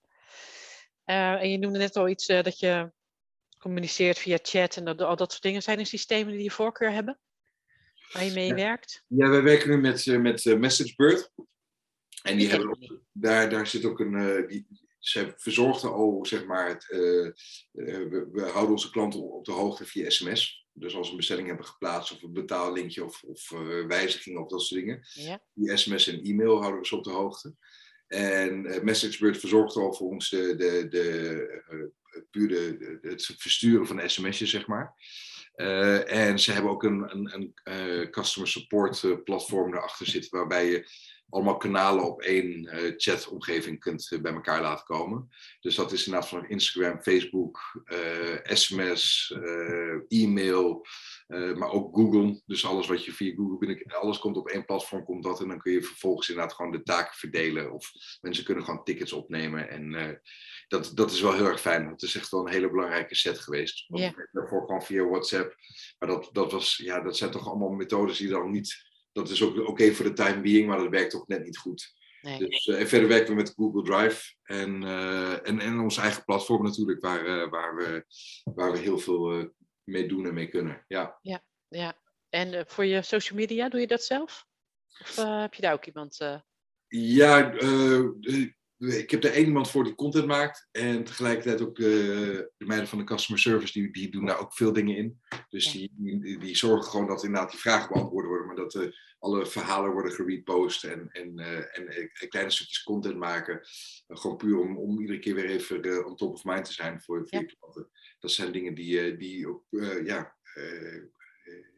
Uh, 1.06 1.42
en 1.42 1.52
je 1.52 1.58
noemde 1.58 1.78
net 1.78 1.96
al 1.96 2.10
iets 2.10 2.30
uh, 2.30 2.44
dat 2.44 2.60
je 2.60 2.92
communiceert 3.58 4.18
via 4.18 4.38
chat 4.42 4.76
en 4.76 4.86
dat, 4.86 5.02
al 5.02 5.16
dat 5.16 5.32
soort 5.32 5.44
dingen. 5.44 5.62
Zijn 5.62 5.80
er 5.80 5.86
systemen 5.86 6.34
die 6.34 6.44
je 6.44 6.52
voorkeur 6.52 6.92
hebben? 6.92 7.20
Waar 8.12 8.24
je 8.24 8.32
mee 8.32 8.48
ja. 8.48 8.56
werkt? 8.56 9.04
Ja, 9.08 9.30
wij 9.30 9.42
werken 9.42 9.70
nu 9.70 9.78
met, 9.78 10.06
uh, 10.06 10.20
met 10.20 10.46
MessageBird. 10.46 11.32
En 12.22 12.38
die 12.38 12.50
hebben 12.50 12.70
ook, 12.70 13.00
daar, 13.12 13.50
daar 13.50 13.68
zit 13.68 13.86
ook 13.86 14.00
een. 14.00 14.46
die, 14.48 14.68
ze 15.00 15.34
verzorgden 15.36 15.92
al, 15.92 16.26
zeg 16.26 16.46
maar, 16.46 16.68
het, 16.68 16.86
we, 17.72 18.28
we, 18.32 18.42
houden 18.42 18.72
onze 18.72 18.90
klanten 18.90 19.20
op 19.20 19.46
de 19.46 19.52
hoogte 19.52 19.86
via 19.86 20.10
sms. 20.10 20.62
Dus 20.74 20.96
als 20.96 21.06
we 21.06 21.12
een 21.12 21.18
bestelling 21.18 21.48
hebben 21.48 21.66
geplaatst 21.66 22.12
of 22.12 22.24
een 22.24 22.34
betaallinkje 22.34 23.06
of, 23.06 23.24
of 23.24 23.52
uh, 23.52 23.86
wijzigingen 23.86 24.42
of 24.42 24.50
dat 24.50 24.62
soort 24.62 24.80
dingen. 24.80 25.08
Ja. 25.14 25.42
Die 25.54 25.78
sms 25.78 26.08
en 26.08 26.22
e-mail 26.22 26.60
houden 26.60 26.82
we 26.82 26.88
ze 26.88 26.96
op 26.96 27.04
de 27.04 27.12
hoogte. 27.12 27.56
En 28.08 28.66
uh, 28.66 28.82
MessageBird 28.82 29.38
verzorgt 29.38 29.76
al 29.76 29.94
voor 29.94 30.10
ons 30.10 30.30
de, 30.30 30.56
de, 30.56 30.88
de, 30.90 31.64
uh, 31.70 32.22
puur 32.32 32.48
de, 32.48 32.98
het 33.02 33.26
versturen 33.38 33.88
van 33.88 34.10
sms'jes, 34.10 34.50
zeg 34.50 34.68
maar. 34.68 34.94
en 36.06 36.40
ze 36.40 36.52
hebben 36.52 36.72
ook 36.72 36.84
een, 36.84 37.16
een, 37.16 37.54
een 37.64 38.12
customer 38.12 38.50
support 38.50 39.24
platform 39.24 39.74
erachter 39.74 40.06
zitten, 40.06 40.38
waarbij 40.38 40.66
je 40.66 40.88
allemaal 41.32 41.58
kanalen 41.58 42.06
op 42.06 42.22
één 42.22 42.64
uh, 42.64 42.94
chatomgeving 42.98 43.80
kunt 43.80 44.12
uh, 44.12 44.22
bij 44.22 44.34
elkaar 44.34 44.62
laten 44.62 44.86
komen. 44.86 45.30
Dus 45.60 45.76
dat 45.76 45.92
is 45.92 46.06
inderdaad 46.06 46.30
van 46.30 46.50
Instagram, 46.50 47.02
Facebook, 47.02 47.84
sms, 48.44 49.36
e-mail, 50.08 50.86
maar 51.28 51.72
ook 51.72 51.96
Google. 51.96 52.42
Dus 52.46 52.66
alles 52.66 52.88
wat 52.88 53.06
je 53.06 53.14
via 53.14 53.36
Google 53.36 53.58
binnen, 53.58 53.84
alles 53.86 54.20
komt 54.20 54.38
op 54.38 54.48
één 54.48 54.66
platform, 54.66 55.04
komt 55.04 55.24
dat. 55.24 55.42
En 55.42 55.48
dan 55.48 55.60
kun 55.60 55.72
je 55.72 55.84
vervolgens 55.84 56.30
inderdaad 56.30 56.56
gewoon 56.56 56.72
de 56.72 56.84
taken 56.84 57.18
verdelen. 57.18 57.72
Of 57.74 57.92
mensen 58.22 58.44
kunnen 58.44 58.64
gewoon 58.64 58.84
tickets 58.84 59.14
opnemen. 59.14 59.70
En 59.70 60.20
dat, 60.68 60.92
dat 60.94 61.12
is 61.12 61.22
wel 61.22 61.34
heel 61.34 61.46
erg 61.46 61.62
fijn. 61.62 61.90
Dat 61.90 62.02
is 62.02 62.16
echt 62.16 62.32
wel 62.32 62.46
een 62.46 62.54
hele 62.54 62.70
belangrijke 62.70 63.16
set 63.16 63.40
geweest. 63.40 63.86
Want 63.88 64.04
yeah. 64.04 64.14
Daarvoor 64.32 64.66
gewoon 64.66 64.84
via 64.84 65.04
WhatsApp. 65.04 65.56
Maar 66.00 66.10
dat, 66.10 66.30
dat, 66.32 66.52
was, 66.52 66.78
ja, 66.78 67.02
dat 67.02 67.18
zijn 67.18 67.32
toch 67.32 67.48
allemaal 67.48 67.70
methodes 67.70 68.18
die 68.18 68.28
dan 68.28 68.52
niet 68.52 68.90
dat 69.12 69.30
is 69.30 69.44
ook 69.44 69.68
oké 69.68 69.92
voor 69.92 70.06
de 70.06 70.14
time 70.14 70.42
being, 70.42 70.68
maar 70.68 70.78
dat 70.78 70.90
werkt 70.90 71.16
ook 71.16 71.28
net 71.28 71.44
niet 71.44 71.58
goed. 71.58 72.00
Nee. 72.22 72.38
Dus, 72.38 72.66
uh, 72.68 72.80
en 72.80 72.88
verder 72.88 73.08
werken 73.08 73.30
we 73.30 73.36
met 73.36 73.54
Google 73.56 73.84
Drive 73.84 74.36
en, 74.44 74.82
uh, 74.82 75.48
en, 75.48 75.60
en 75.60 75.80
ons 75.80 75.98
eigen 75.98 76.24
platform 76.24 76.64
natuurlijk, 76.64 77.02
waar, 77.02 77.26
uh, 77.26 77.50
waar, 77.50 77.76
we, 77.76 78.06
waar 78.54 78.72
we 78.72 78.78
heel 78.78 78.98
veel 78.98 79.52
mee 79.84 80.08
doen 80.08 80.26
en 80.26 80.34
mee 80.34 80.48
kunnen. 80.48 80.86
Ja, 80.88 81.20
ja, 81.22 81.44
ja. 81.68 82.00
En 82.30 82.66
voor 82.68 82.86
je 82.86 83.02
social 83.02 83.40
media, 83.40 83.70
doe 83.70 83.80
je 83.80 83.88
dat 83.88 84.04
zelf? 84.04 84.46
Of 85.02 85.16
heb 85.16 85.54
je 85.54 85.62
daar 85.62 85.74
ook 85.74 85.86
iemand? 85.86 86.18
Ja, 86.88 87.54
ik 88.82 89.12
heb 89.12 89.24
er 89.24 89.34
één 89.34 89.46
iemand 89.46 89.70
voor 89.70 89.84
die 89.84 89.96
content 89.96 90.26
maakt. 90.26 90.68
En 90.72 91.04
tegelijkertijd 91.04 91.62
ook 91.62 91.76
de, 91.76 92.52
de 92.58 92.66
meiden 92.66 92.88
van 92.88 92.98
de 92.98 93.04
customer 93.04 93.42
service, 93.42 93.74
die, 93.74 93.92
die 93.92 94.12
doen 94.12 94.26
daar 94.26 94.40
ook 94.40 94.54
veel 94.54 94.74
dingen 94.74 94.96
in. 94.96 95.22
Dus 95.50 95.72
die, 95.72 95.92
die, 95.96 96.38
die, 96.38 96.56
zorgen 96.56 96.92
gewoon 96.92 97.08
dat 97.08 97.24
inderdaad 97.24 97.52
die 97.52 97.60
vragen 97.60 97.94
beantwoord 97.94 98.26
worden, 98.26 98.31
maar 98.54 98.64
dat 98.64 98.74
uh, 98.76 98.92
alle 99.20 99.46
verhalen 99.46 99.92
worden 99.92 100.12
gerepost 100.12 100.84
en, 100.84 101.10
en, 101.12 101.40
uh, 101.40 101.78
en 101.78 102.28
kleine 102.30 102.52
stukjes 102.52 102.84
content 102.84 103.18
maken. 103.18 103.62
gewoon 104.08 104.38
puur 104.38 104.60
om, 104.60 104.78
om 104.78 105.00
iedere 105.00 105.20
keer 105.20 105.36
weer 105.36 105.50
even 105.50 106.06
on 106.06 106.16
top 106.16 106.34
of 106.34 106.44
mind 106.44 106.66
te 106.66 106.74
zijn 106.74 107.02
voor, 107.02 107.28
voor 107.28 107.40
ja. 107.40 107.40
je 107.40 107.56
klanten. 107.60 107.90
Dat 108.20 108.32
zijn 108.32 108.52
dingen 108.52 108.74
die, 108.74 109.18
die 109.18 109.48
ook 109.48 109.66
ja, 110.04 110.36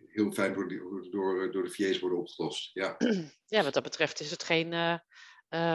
heel 0.08 0.32
fijn 0.32 0.54
door, 0.54 0.68
door, 1.12 1.52
door 1.52 1.64
de 1.64 1.72
VA's 1.72 2.00
worden 2.00 2.20
opgelost. 2.20 2.70
Ja. 2.74 2.96
ja, 3.56 3.64
wat 3.64 3.74
dat 3.74 3.84
betreft 3.84 4.20
is 4.20 4.32
het 4.32 4.44
geen 4.44 5.00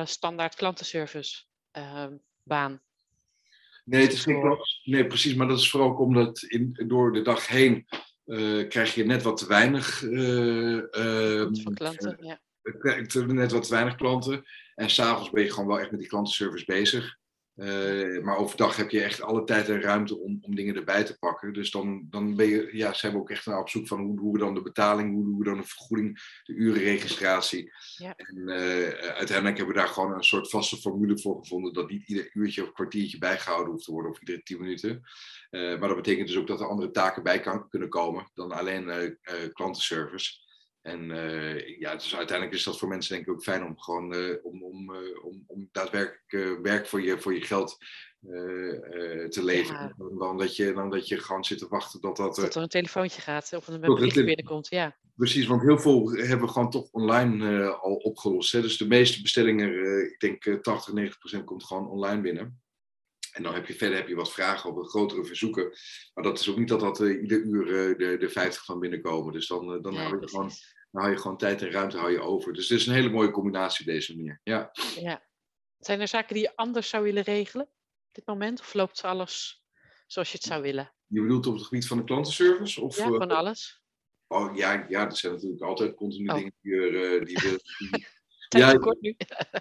standaard 0.05 0.55
klantenservice 0.55 1.45
uh, 1.73 2.07
baan. 2.43 2.83
Nee, 3.85 4.03
het 4.03 4.13
is 4.13 4.23
geen 4.23 4.59
nee, 4.85 5.07
precies, 5.07 5.35
maar 5.35 5.49
dat 5.49 5.59
is 5.59 5.71
vooral 5.71 5.91
ook 5.91 6.01
omdat 6.01 6.43
in, 6.43 6.85
door 6.87 7.13
de 7.13 7.23
dag 7.23 7.47
heen 7.47 7.87
uh, 8.29 8.69
krijg 8.69 8.95
je 8.95 9.05
net 9.05 9.23
wat 9.23 9.37
te 9.37 9.47
weinig 9.47 9.99
Van 11.63 11.75
klanten, 11.75 12.17
ja. 12.21 12.41
Net 13.27 13.53
wat 13.53 13.63
te 13.63 13.71
weinig 13.71 13.95
klanten. 13.95 14.45
En 14.75 14.91
s'avonds 14.91 15.31
ben 15.31 15.43
je 15.43 15.51
gewoon 15.51 15.69
wel 15.69 15.81
echt 15.81 15.91
met 15.91 16.01
die 16.01 16.09
klantenservice 16.09 16.65
bezig. 16.65 17.17
Uh, 17.59 18.23
maar 18.23 18.37
overdag 18.37 18.77
heb 18.77 18.91
je 18.91 19.03
echt 19.03 19.23
alle 19.23 19.45
tijd 19.45 19.69
en 19.69 19.81
ruimte 19.81 20.19
om, 20.19 20.39
om 20.41 20.55
dingen 20.55 20.77
erbij 20.77 21.05
te 21.05 21.19
pakken. 21.19 21.53
Dus 21.53 21.71
dan, 21.71 22.07
dan 22.11 22.37
ben 22.37 22.47
je, 22.47 22.69
ja, 22.73 22.93
zijn 22.93 23.13
we 23.13 23.19
ook 23.19 23.31
echt 23.31 23.47
naar 23.47 23.61
op 23.61 23.69
zoek 23.69 23.87
van 23.87 24.01
hoe 24.01 24.17
doen 24.17 24.33
we 24.33 24.39
dan 24.39 24.55
de 24.55 24.63
betaling, 24.63 25.15
hoe 25.15 25.25
doen 25.25 25.39
we 25.39 25.45
dan 25.45 25.57
de 25.57 25.67
vergoeding, 25.67 26.41
de 26.45 26.53
urenregistratie. 26.53 27.73
Ja. 27.97 28.15
En 28.17 28.37
uh, 28.37 28.89
uiteindelijk 28.89 29.57
hebben 29.57 29.75
we 29.75 29.81
daar 29.81 29.89
gewoon 29.89 30.13
een 30.13 30.25
soort 30.25 30.51
vaste 30.51 30.77
formule 30.77 31.19
voor 31.19 31.39
gevonden 31.39 31.73
dat 31.73 31.91
niet 31.91 32.09
ieder 32.09 32.31
uurtje 32.33 32.63
of 32.63 32.73
kwartiertje 32.73 33.19
bijgehouden 33.19 33.73
hoeft 33.73 33.85
te 33.85 33.93
worden 33.93 34.11
of 34.11 34.21
iedere 34.21 34.43
tien 34.43 34.61
minuten. 34.61 35.03
Uh, 35.51 35.79
maar 35.79 35.89
dat 35.89 35.97
betekent 35.97 36.27
dus 36.27 36.37
ook 36.37 36.47
dat 36.47 36.61
er 36.61 36.69
andere 36.69 36.91
taken 36.91 37.23
bij 37.23 37.41
kan, 37.41 37.69
kunnen 37.69 37.89
komen 37.89 38.31
dan 38.35 38.53
alleen 38.53 39.17
klantenservice. 39.53 40.47
En 40.89 41.11
uh, 41.11 41.79
ja, 41.79 41.95
dus 41.95 42.17
uiteindelijk 42.17 42.57
is 42.57 42.65
dat 42.65 42.79
voor 42.79 42.89
mensen 42.89 43.15
denk 43.15 43.27
ik 43.27 43.33
ook 43.33 43.43
fijn 43.43 43.65
om 43.65 43.79
gewoon 43.79 44.15
uh, 44.15 44.35
om, 44.43 44.63
om, 44.63 44.95
uh, 44.95 45.25
om, 45.25 45.45
om 45.47 45.69
daadwerkelijk 45.73 46.59
werk 46.63 46.87
voor 46.87 47.03
je, 47.03 47.19
voor 47.19 47.35
je 47.35 47.41
geld 47.41 47.79
te 49.29 49.41
leveren. 49.43 49.95
Ja. 49.99 50.17
Dan, 50.19 50.39
dat 50.39 50.57
je, 50.57 50.73
dan 50.73 50.91
dat 50.91 51.09
je 51.09 51.19
gewoon 51.19 51.45
zit 51.45 51.59
te 51.59 51.69
wachten 51.69 52.01
dat 52.01 52.17
dat... 52.17 52.37
dat 52.37 52.55
er 52.55 52.63
een 52.63 52.69
telefoontje 52.69 53.21
gaat 53.21 53.53
of 53.53 53.69
een 53.69 53.81
bericht 53.81 54.15
binnenkomt, 54.15 54.69
ja. 54.69 54.97
Precies, 55.15 55.47
want 55.47 55.63
heel 55.63 55.79
veel 55.79 56.11
hebben 56.11 56.47
we 56.47 56.53
gewoon 56.53 56.71
toch 56.71 56.89
online 56.91 57.69
al 57.71 57.95
opgelost. 57.95 58.53
Hè? 58.53 58.61
Dus 58.61 58.77
de 58.77 58.87
meeste 58.87 59.23
bestellingen, 59.23 60.03
ik 60.13 60.21
denk 60.21 60.63
80, 60.63 60.93
90 60.93 61.19
procent 61.19 61.45
komt 61.45 61.65
gewoon 61.65 61.89
online 61.89 62.21
binnen. 62.21 62.61
En 63.39 63.45
dan 63.45 63.55
heb 63.55 63.67
je 63.67 63.75
verder 63.75 63.97
heb 63.97 64.09
je 64.09 64.15
wat 64.15 64.33
vragen 64.33 64.71
over 64.71 64.85
grotere 64.85 65.25
verzoeken. 65.25 65.73
Maar 66.15 66.25
dat 66.25 66.39
is 66.39 66.51
ook 66.51 66.59
niet 66.59 66.69
dat 66.69 66.81
dat 66.81 67.01
uh, 67.01 67.23
ieder 67.23 67.41
uur 67.41 67.67
uh, 67.67 67.99
de, 67.99 68.17
de 68.19 68.29
50 68.29 68.65
van 68.65 68.79
binnenkomen. 68.79 69.33
Dus 69.33 69.47
dan, 69.47 69.75
uh, 69.75 69.83
dan, 69.83 69.97
hou 69.97 70.21
je 70.21 70.29
gewoon, 70.29 70.51
dan 70.91 71.03
hou 71.03 71.15
je 71.15 71.21
gewoon 71.21 71.37
tijd 71.37 71.63
en 71.63 71.71
ruimte 71.71 71.99
hou 71.99 72.11
je 72.13 72.21
over. 72.21 72.53
Dus 72.53 72.69
het 72.69 72.79
is 72.79 72.87
een 72.87 72.95
hele 72.95 73.11
mooie 73.11 73.31
combinatie 73.31 73.87
op 73.87 73.93
deze 73.93 74.17
manier. 74.17 74.41
Ja. 74.43 74.71
ja. 74.95 75.27
Zijn 75.79 76.01
er 76.01 76.09
zaken 76.09 76.35
die 76.35 76.43
je 76.43 76.57
anders 76.57 76.89
zou 76.89 77.05
willen 77.05 77.23
regelen 77.23 77.67
op 77.67 78.15
dit 78.15 78.27
moment? 78.27 78.61
Of 78.61 78.75
loopt 78.75 79.05
alles 79.05 79.65
zoals 80.07 80.33
je 80.33 80.37
het 80.37 80.47
zou 80.47 80.63
willen? 80.63 80.93
Je 81.07 81.21
bedoelt 81.21 81.47
op 81.47 81.55
het 81.55 81.63
gebied 81.63 81.87
van 81.87 81.97
de 81.97 82.05
klantenservice? 82.05 82.81
Of, 82.81 82.97
ja, 82.97 83.09
van 83.09 83.31
alles. 83.31 83.83
Oh 84.27 84.57
ja, 84.57 84.87
ja, 84.89 85.07
er 85.07 85.17
zijn 85.17 85.33
natuurlijk 85.33 85.63
altijd 85.63 85.95
continu 85.95 86.29
oh. 86.29 86.35
dingen 86.35 86.53
die, 86.61 87.25
die, 87.25 87.37
die, 88.49 88.61
ja, 88.61 88.73
kort 88.73 89.01
nu. 89.01 89.17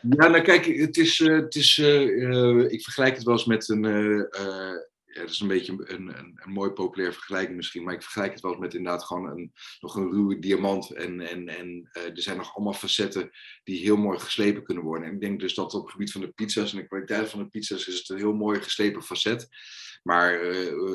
ja, 0.10 0.28
nou 0.28 0.42
kijk, 0.42 0.66
het 0.66 0.98
is, 0.98 1.20
uh, 1.20 1.36
het 1.36 1.56
is 1.56 1.78
uh, 1.78 2.72
ik 2.72 2.84
vergelijk 2.84 3.16
het 3.16 3.24
wel 3.24 3.34
eens 3.34 3.46
met 3.46 3.70
een, 3.70 3.84
uh, 3.84 4.22
dat 5.20 5.30
is 5.30 5.40
een 5.40 5.48
beetje 5.48 5.72
een, 5.78 6.20
een, 6.20 6.34
een 6.36 6.52
mooi 6.52 6.72
populair 6.72 7.14
vergelijking 7.14 7.56
misschien, 7.56 7.84
maar 7.84 7.94
ik 7.94 8.02
vergelijk 8.02 8.34
het 8.34 8.42
wel 8.42 8.58
met 8.58 8.74
inderdaad 8.74 9.04
gewoon 9.04 9.30
een, 9.30 9.52
nog 9.80 9.96
een 9.96 10.12
ruwe 10.12 10.40
diamant. 10.40 10.92
En, 10.92 11.20
en, 11.20 11.48
en 11.48 11.90
er 11.92 12.22
zijn 12.22 12.38
nog 12.38 12.56
allemaal 12.56 12.74
facetten 12.74 13.30
die 13.64 13.80
heel 13.80 13.98
mooi 13.98 14.20
geslepen 14.20 14.64
kunnen 14.64 14.84
worden. 14.84 15.08
En 15.08 15.14
ik 15.14 15.22
denk 15.22 15.40
dus 15.40 15.54
dat 15.54 15.74
op 15.74 15.82
het 15.82 15.92
gebied 15.92 16.12
van 16.12 16.22
de 16.22 16.32
pizza's 16.32 16.72
en 16.72 16.78
de 16.78 16.88
kwaliteit 16.88 17.30
van 17.30 17.40
de 17.40 17.50
pizza's 17.50 17.88
is 17.88 17.98
het 17.98 18.10
een 18.10 18.18
heel 18.18 18.34
mooi 18.34 18.62
geslepen 18.62 19.04
facet. 19.04 19.48
Maar 20.08 20.32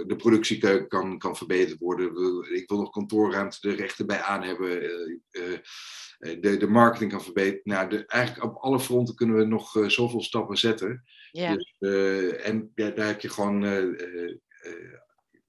de 0.06 0.14
productie 0.16 0.86
kan, 0.88 1.18
kan 1.18 1.36
verbeterd 1.36 1.78
worden. 1.78 2.06
Ik 2.54 2.68
wil 2.68 2.78
nog 2.78 2.90
kantoorruimte 2.90 3.68
er 3.68 3.74
rechten 3.74 4.06
bij 4.06 4.20
aan 4.20 4.42
hebben. 4.42 4.82
Eh, 5.30 6.40
de, 6.40 6.56
de 6.56 6.66
marketing 6.66 7.10
kan 7.10 7.22
verbeteren. 7.22 7.60
Nou, 7.64 7.88
de, 7.88 8.06
eigenlijk 8.06 8.44
op 8.44 8.56
alle 8.56 8.80
fronten 8.80 9.14
kunnen 9.14 9.36
we 9.36 9.44
nog 9.44 9.84
zoveel 9.86 10.22
stappen 10.22 10.56
zetten. 10.56 11.04
Ja. 11.30 11.56
Dus, 11.56 11.74
en 12.38 12.72
ja, 12.74 12.90
daar 12.90 13.06
heb 13.06 13.20
je 13.20 13.28
gewoon 13.28 13.62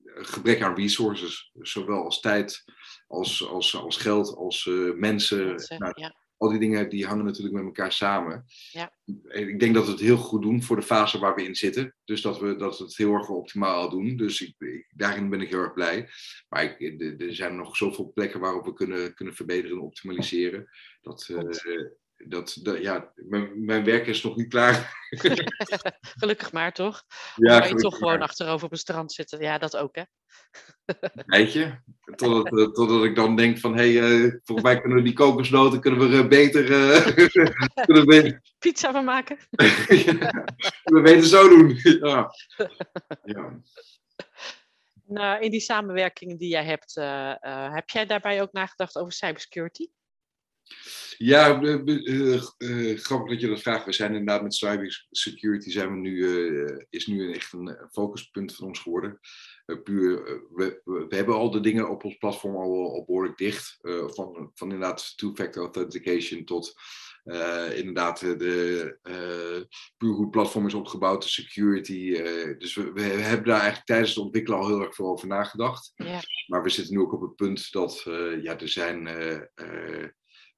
gebrek 0.05 0.61
aan 0.61 0.75
resources, 0.75 1.51
zowel 1.53 2.03
als 2.03 2.19
tijd, 2.19 2.63
als, 3.07 3.47
als, 3.47 3.75
als 3.75 3.97
geld, 3.97 4.35
als 4.35 4.65
mensen. 4.95 5.45
mensen 5.45 5.79
nou, 5.79 5.93
ja 5.95 6.22
al 6.43 6.49
die 6.49 6.59
dingen 6.59 6.89
die 6.89 7.05
hangen 7.05 7.25
natuurlijk 7.25 7.55
met 7.55 7.63
elkaar 7.63 7.91
samen. 7.91 8.45
Ja. 8.71 8.93
Ik 9.29 9.59
denk 9.59 9.73
dat 9.73 9.85
we 9.85 9.91
het 9.91 9.99
heel 9.99 10.17
goed 10.17 10.41
doen 10.41 10.63
voor 10.63 10.75
de 10.75 10.81
fase 10.81 11.19
waar 11.19 11.35
we 11.35 11.43
in 11.43 11.55
zitten. 11.55 11.95
Dus 12.05 12.21
dat 12.21 12.39
we, 12.39 12.55
dat 12.55 12.77
we 12.77 12.83
het 12.83 12.97
heel 12.97 13.13
erg 13.13 13.29
optimaal 13.29 13.89
doen. 13.89 14.15
Dus 14.15 14.41
ik, 14.41 14.55
ik, 14.57 14.91
daarin 14.95 15.29
ben 15.29 15.41
ik 15.41 15.49
heel 15.49 15.59
erg 15.59 15.73
blij. 15.73 16.09
Maar 16.49 16.63
ik, 16.63 17.01
er 17.21 17.35
zijn 17.35 17.55
nog 17.55 17.77
zoveel 17.77 18.11
plekken 18.13 18.39
waarop 18.39 18.65
we 18.65 18.73
kunnen, 18.73 19.13
kunnen 19.13 19.33
verbeteren 19.33 19.77
en 19.77 19.83
optimaliseren. 19.83 20.69
Dat, 21.01 21.27
uh, 21.31 21.39
dat, 22.27 22.57
dat, 22.61 22.81
ja, 22.81 23.11
mijn, 23.15 23.65
mijn, 23.65 23.83
werk 23.83 24.07
is 24.07 24.23
nog 24.23 24.35
niet 24.35 24.47
klaar. 24.47 25.07
Gelukkig 26.19 26.51
maar, 26.51 26.73
toch? 26.73 27.03
Ja, 27.35 27.59
of 27.59 27.67
je 27.67 27.75
toch 27.75 27.97
gewoon 27.97 28.21
achterover 28.21 28.65
op 28.65 28.71
een 28.71 28.77
strand 28.77 29.13
zitten. 29.13 29.39
Ja, 29.39 29.57
dat 29.57 29.77
ook, 29.77 29.95
hè? 29.95 30.03
Weet 31.25 31.53
je? 31.53 31.75
Totdat, 32.15 32.53
uh, 32.53 32.71
totdat 32.71 33.03
ik 33.03 33.15
dan 33.15 33.35
denk 33.35 33.59
van, 33.59 33.77
hé, 33.77 33.93
hey, 33.93 34.11
uh, 34.11 34.33
volgens 34.43 34.67
mij 34.67 34.79
kunnen 34.79 34.97
we 34.97 35.03
die 35.03 35.13
kokosnoten 35.13 35.79
kunnen 35.79 36.09
we, 36.09 36.17
uh, 36.17 36.27
beter, 36.27 36.65
kunnen 37.85 38.05
we 38.05 38.41
Pizza 38.59 38.91
van 38.91 39.05
maken? 39.05 39.37
we 40.83 41.01
beter 41.01 41.23
zo 41.23 41.49
doen. 41.49 41.79
ja. 41.83 42.31
ja. 43.23 43.61
Nou, 45.05 45.41
in 45.41 45.51
die 45.51 45.59
samenwerkingen 45.59 46.37
die 46.37 46.49
jij 46.49 46.65
hebt, 46.65 46.95
heb 47.73 47.89
jij 47.89 48.05
daarbij 48.05 48.41
ook 48.41 48.51
nagedacht 48.51 48.97
over 48.97 49.13
cybersecurity? 49.13 49.87
Ja, 51.17 51.61
uh, 51.61 52.41
grappig 52.97 53.29
dat 53.29 53.41
je 53.41 53.47
dat 53.47 53.61
vraagt. 53.61 53.85
We 53.85 53.93
zijn 53.93 54.11
inderdaad 54.11 54.41
met 54.41 54.53
cybersecurity 54.53 55.69
zijn 55.69 55.91
we 55.91 55.97
nu, 55.97 56.27
is 56.89 57.07
nu 57.07 57.33
echt 57.33 57.53
een 57.53 57.77
focuspunt 57.91 58.55
van 58.55 58.67
ons 58.67 58.79
geworden. 58.79 59.19
puur, 59.83 60.41
we, 60.53 60.81
we, 60.83 61.15
hebben 61.15 61.35
al 61.35 61.51
de 61.51 61.59
dingen 61.59 61.89
op 61.89 62.03
ons 62.03 62.17
platform 62.17 62.55
al, 62.55 62.93
al 62.93 63.05
behoorlijk 63.05 63.37
dicht. 63.37 63.77
van, 64.05 64.51
van 64.53 64.71
inderdaad 64.71 65.17
two-factor 65.17 65.63
authentication 65.63 66.43
tot 66.43 66.73
inderdaad 67.75 68.19
de 68.19 68.97
puur 69.97 70.11
hoe 70.11 70.21
het 70.21 70.31
platform 70.31 70.65
is 70.65 70.73
opgebouwd, 70.73 71.23
de 71.23 71.29
security. 71.29 72.11
dus 72.57 72.75
we, 72.75 72.91
we, 72.91 73.01
hebben 73.01 73.47
daar 73.47 73.59
eigenlijk 73.59 73.85
tijdens 73.85 74.09
het 74.09 74.23
ontwikkelen 74.23 74.59
al 74.59 74.67
heel 74.67 74.81
erg 74.81 74.95
veel 74.95 75.07
over 75.07 75.27
nagedacht. 75.27 75.91
Ja. 75.95 76.19
Maar 76.47 76.63
we 76.63 76.69
zitten 76.69 76.93
nu 76.93 77.01
ook 77.01 77.13
op 77.13 77.21
het 77.21 77.35
punt 77.35 77.71
dat 77.71 78.01
ja, 78.41 78.59
er 78.59 78.69
zijn 78.69 79.07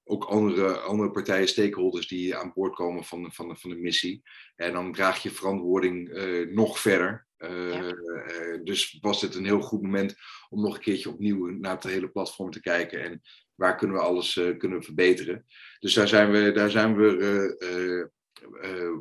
ook 0.08 0.24
andere, 0.24 0.78
andere 0.78 1.12
partijen, 1.12 1.48
stakeholders 1.48 2.08
die 2.08 2.36
aan 2.36 2.52
boord 2.56 2.76
komen 2.76 3.04
van, 3.04 3.24
de, 3.24 3.32
van, 3.32 3.48
de, 3.48 3.56
van 3.56 3.70
de 3.70 3.76
missie. 3.76 4.24
En 4.56 4.74
dan 4.74 4.94
draag 4.94 5.24
je 5.24 5.32
verantwoording 5.32 6.10
uh, 6.10 6.54
nog 6.54 6.80
verder. 6.80 7.28
Uh, 7.38 7.90
uh, 7.90 8.64
dus 8.64 8.98
was 9.02 9.22
dit 9.22 9.36
een 9.36 9.46
heel 9.46 9.62
goed 9.62 9.82
moment 9.82 10.16
om 10.50 10.62
nog 10.62 10.76
een 10.76 10.82
keertje 10.82 11.10
opnieuw 11.10 11.48
naar 11.48 11.76
het 11.76 11.84
hele 11.84 12.10
platform 12.10 12.52
te 12.52 12.62
kijken. 12.62 13.02
En 13.02 13.22
waar 13.56 13.76
kunnen 13.76 13.98
we 13.98 14.04
alles 14.04 14.40
kunnen 14.58 14.84
verbeteren. 14.84 15.46
Dus 15.80 15.94
daar 15.94 16.08
zijn 16.08 16.32
we, 16.32 16.52
daar 16.52 16.70
zijn 16.70 16.96
we 16.96 18.10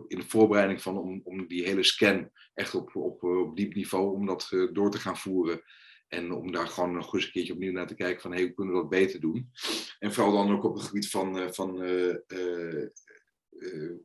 in 0.08 0.18
de 0.18 0.28
voorbereiding 0.28 0.82
van 0.82 0.98
om, 0.98 1.20
om 1.24 1.46
die 1.46 1.64
hele 1.64 1.82
scan 1.82 2.30
echt 2.54 2.74
op, 2.74 2.96
op, 2.96 3.22
op 3.22 3.56
diep 3.56 3.74
niveau, 3.74 4.14
om 4.14 4.26
dat 4.26 4.68
door 4.72 4.90
te 4.90 4.98
gaan 4.98 5.16
voeren. 5.16 5.62
En 6.14 6.32
om 6.32 6.52
daar 6.52 6.66
gewoon 6.66 6.92
nog 6.92 7.14
eens 7.14 7.24
een 7.24 7.32
keertje 7.32 7.52
opnieuw 7.52 7.72
naar 7.72 7.86
te 7.86 7.94
kijken 7.94 8.22
van 8.22 8.32
hey, 8.32 8.42
hoe 8.42 8.54
kunnen 8.54 8.74
we 8.74 8.80
dat 8.80 8.88
beter 8.88 9.20
doen. 9.20 9.50
En 9.98 10.12
vooral 10.12 10.32
dan 10.32 10.52
ook 10.52 10.64
op 10.64 10.74
het 10.74 10.82
gebied 10.82 11.10
van, 11.10 11.38
uh, 11.38 11.50
van 11.50 11.82
uh, 11.82 12.14
uh, 12.26 12.88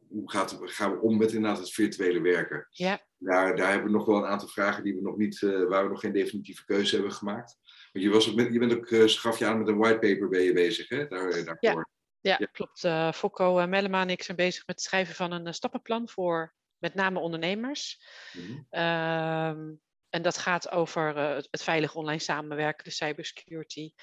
hoe 0.10 0.32
gaat 0.32 0.60
gaan 0.62 0.91
we 0.91 1.02
om 1.02 1.17
met 1.17 1.32
inderdaad 1.32 1.60
het 1.60 1.72
virtuele 1.72 2.22
werken. 2.22 2.67
Ja. 2.69 3.08
Daar, 3.17 3.56
daar 3.56 3.72
hebben 3.72 3.91
we 3.91 3.98
nog 3.98 4.06
wel 4.06 4.17
een 4.17 4.30
aantal 4.30 4.48
vragen 4.48 4.84
die 4.84 4.95
we 4.95 5.02
nog 5.02 5.17
niet, 5.17 5.39
waar 5.39 5.84
we 5.84 5.89
nog 5.89 6.00
geen 6.00 6.13
definitieve 6.13 6.65
keuze 6.65 6.95
hebben 6.95 7.13
gemaakt. 7.13 7.58
Want 7.91 8.06
je, 8.06 8.12
was 8.12 8.30
ook 8.30 8.36
met, 8.36 8.54
je 8.54 8.60
bent 8.60 8.74
ook, 8.74 8.89
gaf 8.89 9.39
je 9.39 9.45
aan 9.45 9.58
met 9.58 9.67
een 9.67 9.78
whitepaper 9.78 10.30
ben 10.30 10.41
je 10.41 10.54
bezig 10.54 10.89
hè? 10.89 11.08
Daar, 11.08 11.32
daarvoor. 11.32 11.58
Ja. 11.60 11.88
Ja, 12.22 12.36
ja. 12.39 12.45
klopt. 12.45 12.84
Uh, 12.84 13.12
Fokko, 13.12 13.67
Mellema 13.67 14.02
en 14.02 14.10
ik 14.10 14.24
zijn 14.24 14.38
bezig 14.38 14.67
met 14.67 14.76
het 14.76 14.86
schrijven 14.86 15.15
van 15.15 15.32
een 15.32 15.54
stappenplan 15.54 16.10
voor 16.10 16.54
met 16.78 16.93
name 16.93 17.19
ondernemers. 17.19 18.02
Mm 18.34 18.67
-hmm. 18.69 19.80
En 20.10 20.22
dat 20.22 20.38
gaat 20.38 20.72
over 20.72 21.17
uh, 21.17 21.36
het 21.36 21.63
veilig 21.63 21.95
online 21.95 22.19
samenwerken, 22.19 22.84
de 22.84 22.89
cybersecurity. 22.89 23.93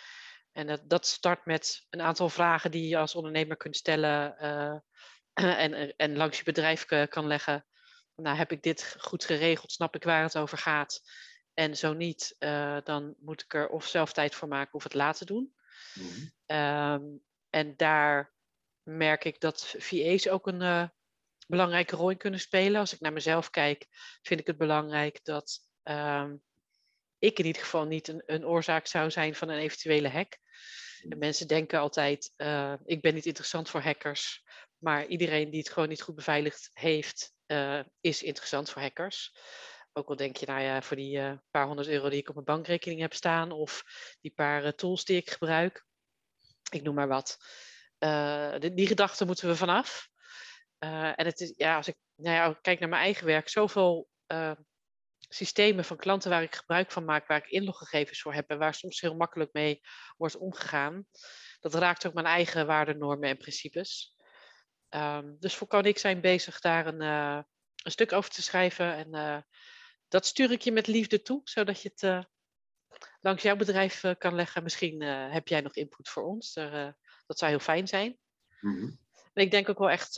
En 0.53 0.67
dat, 0.67 0.83
dat 0.85 1.07
start 1.07 1.45
met 1.45 1.87
een 1.91 2.01
aantal 2.01 2.29
vragen 2.29 2.71
die 2.71 2.89
je 2.89 2.99
als 2.99 3.15
ondernemer 3.15 3.57
kunt 3.57 3.77
stellen 3.77 4.37
uh, 4.43 5.63
en, 5.63 5.97
en 5.97 6.17
langs 6.17 6.39
je 6.39 6.45
bedrijf 6.45 6.85
kan 7.09 7.27
leggen. 7.27 7.67
Nou, 8.15 8.37
heb 8.37 8.53
ik 8.53 8.63
dit 8.63 8.97
goed 8.99 9.25
geregeld? 9.25 9.73
Snap 9.73 9.95
ik 9.95 10.05
waar 10.05 10.23
het 10.23 10.39
over 10.39 10.59
gaat? 10.59 11.01
En 11.55 11.77
zo 11.77 11.93
niet, 11.93 12.37
uh, 12.39 12.79
dan 12.85 13.15
moet 13.19 13.43
ik 13.43 13.55
er 13.55 13.69
of 13.69 13.87
zelf 13.87 14.13
tijd 14.13 14.35
voor 14.35 14.49
maken 14.49 14.75
of 14.75 14.83
het 14.83 14.95
laten 14.95 15.27
doen. 15.27 15.55
Mm-hmm. 15.95 16.33
Um, 16.47 17.23
en 17.51 17.77
daar 17.77 18.35
merk 18.83 19.25
ik 19.25 19.41
dat 19.41 19.75
VA's 19.79 20.29
ook 20.29 20.47
een 20.47 20.91
belangrijke 21.47 21.97
rol 21.97 22.11
in 22.11 22.17
kunnen 22.17 22.41
spelen. 22.41 22.81
Als 22.81 22.93
ik 22.93 23.01
naar 23.01 23.13
mezelf 23.13 23.51
kijk, 23.51 23.87
vind 24.23 24.41
ik 24.41 24.47
het 24.47 24.59
belangrijk 24.59 25.25
dat 25.25 25.66
um, 25.89 26.43
ik 27.19 27.39
in 27.39 27.45
ieder 27.45 27.63
geval 27.63 27.85
niet 27.85 28.09
een, 28.09 28.23
een, 28.27 28.47
oorzaak 28.47 28.87
zou 28.87 29.11
zijn 29.11 29.35
van 29.35 29.49
een 29.49 29.59
eventuele 29.59 30.09
hack. 30.09 30.39
En 31.03 31.09
mm. 31.09 31.19
mensen 31.19 31.49
denken 31.49 31.79
altijd, 31.79 32.33
uh, 32.37 32.75
ik 32.85 33.01
ben 33.01 33.15
niet 33.15 33.27
interessant 33.27 33.71
voor 33.71 33.81
hackers, 33.81 34.45
maar 34.79 35.07
iedereen 35.07 35.51
die 35.51 35.59
het 35.59 35.71
gewoon 35.71 35.89
niet 35.89 36.03
goed 36.03 36.15
beveiligd 36.15 36.71
heeft, 36.73 37.35
uh, 37.47 37.81
is 38.01 38.23
interessant 38.23 38.71
voor 38.71 38.83
hackers. 38.83 39.37
Ook 39.93 40.09
al 40.09 40.17
denk 40.17 40.37
je, 40.37 40.47
nou 40.47 40.61
ja, 40.61 40.83
voor 40.83 40.97
die 40.97 41.19
uh, 41.19 41.33
paar 41.51 41.67
honderd 41.67 41.89
euro 41.89 42.09
die 42.09 42.19
ik 42.19 42.29
op 42.29 42.35
mijn 42.35 42.47
bankrekening 42.47 43.01
heb 43.01 43.15
staan, 43.15 43.53
of 43.53 43.85
die 44.21 44.33
paar 44.35 44.75
tools 44.75 45.05
die 45.05 45.17
ik 45.17 45.31
gebruik, 45.31 45.85
ik 46.71 46.83
noem 46.83 46.95
maar 46.95 47.09
wat. 47.09 47.39
Die, 48.59 48.75
die 48.75 48.87
gedachten 48.87 49.27
moeten 49.27 49.49
we 49.49 49.57
vanaf. 49.57 50.09
en 50.79 51.27
het 51.27 51.41
is, 51.41 51.53
ja, 51.57 51.77
als 51.77 51.89
ik 51.89 51.97
nou 52.15 52.35
ja, 52.35 52.59
kijk 52.61 52.81
naar 52.81 52.89
mijn 52.89 53.03
eigen 53.03 53.27
werk, 53.27 53.49
zoveel 53.49 54.09
systemen 55.29 55.85
van 55.85 55.97
klanten 55.97 56.31
waar 56.31 56.43
ik 56.43 56.55
gebruik 56.55 56.91
van 56.91 57.05
maak, 57.05 57.27
waar 57.27 57.39
ik 57.39 57.51
inloggegevens 57.51 58.21
voor 58.21 58.35
heb 58.35 58.51
en 58.51 58.59
waar 58.59 58.75
soms 58.75 59.01
heel 59.01 59.17
makkelijk 59.17 59.53
mee 59.53 59.81
wordt 60.17 60.37
omgegaan. 60.37 61.07
Dat 61.61 61.75
raakt 61.75 62.07
ook 62.07 62.15
mijn 62.15 62.27
eigen 62.27 62.67
waardenormen 62.67 63.29
en 63.29 63.37
principes. 63.37 64.15
Um, 64.91 65.37
dus 65.39 65.55
voor 65.55 65.67
kan 65.67 65.85
ik 65.85 65.99
zijn 65.99 66.21
bezig 66.21 66.61
daar 66.61 66.87
een, 66.87 67.03
uh, 67.03 67.43
een 67.83 67.91
stuk 67.91 68.13
over 68.13 68.31
te 68.31 68.43
schrijven. 68.43 68.95
En 68.95 69.15
uh, 69.15 69.39
dat 70.09 70.27
stuur 70.27 70.51
ik 70.51 70.63
je 70.63 70.73
met 70.73 70.87
liefde 70.87 71.23
toe, 71.23 71.41
zodat 71.45 71.83
je 71.83 71.89
het 71.89 72.03
uh, 72.03 72.23
langs 73.21 73.43
jouw 73.43 73.57
bedrijf 73.57 74.05
kan 74.19 74.35
leggen. 74.35 74.63
Misschien 74.63 75.03
heb 75.03 75.49
jij 75.49 75.61
nog 75.61 75.75
input 75.75 76.09
voor 76.09 76.23
ons. 76.23 76.53
Daar 76.53 76.97
Dat 77.27 77.39
zou 77.39 77.51
heel 77.51 77.61
fijn 77.61 77.89
zijn. 77.89 78.19
Mhm. 78.61 78.91
Maar 79.35 79.45
ik 79.45 79.51
denk 79.51 79.69
ook 79.69 79.79
wel 79.79 79.91
echt, 79.91 80.15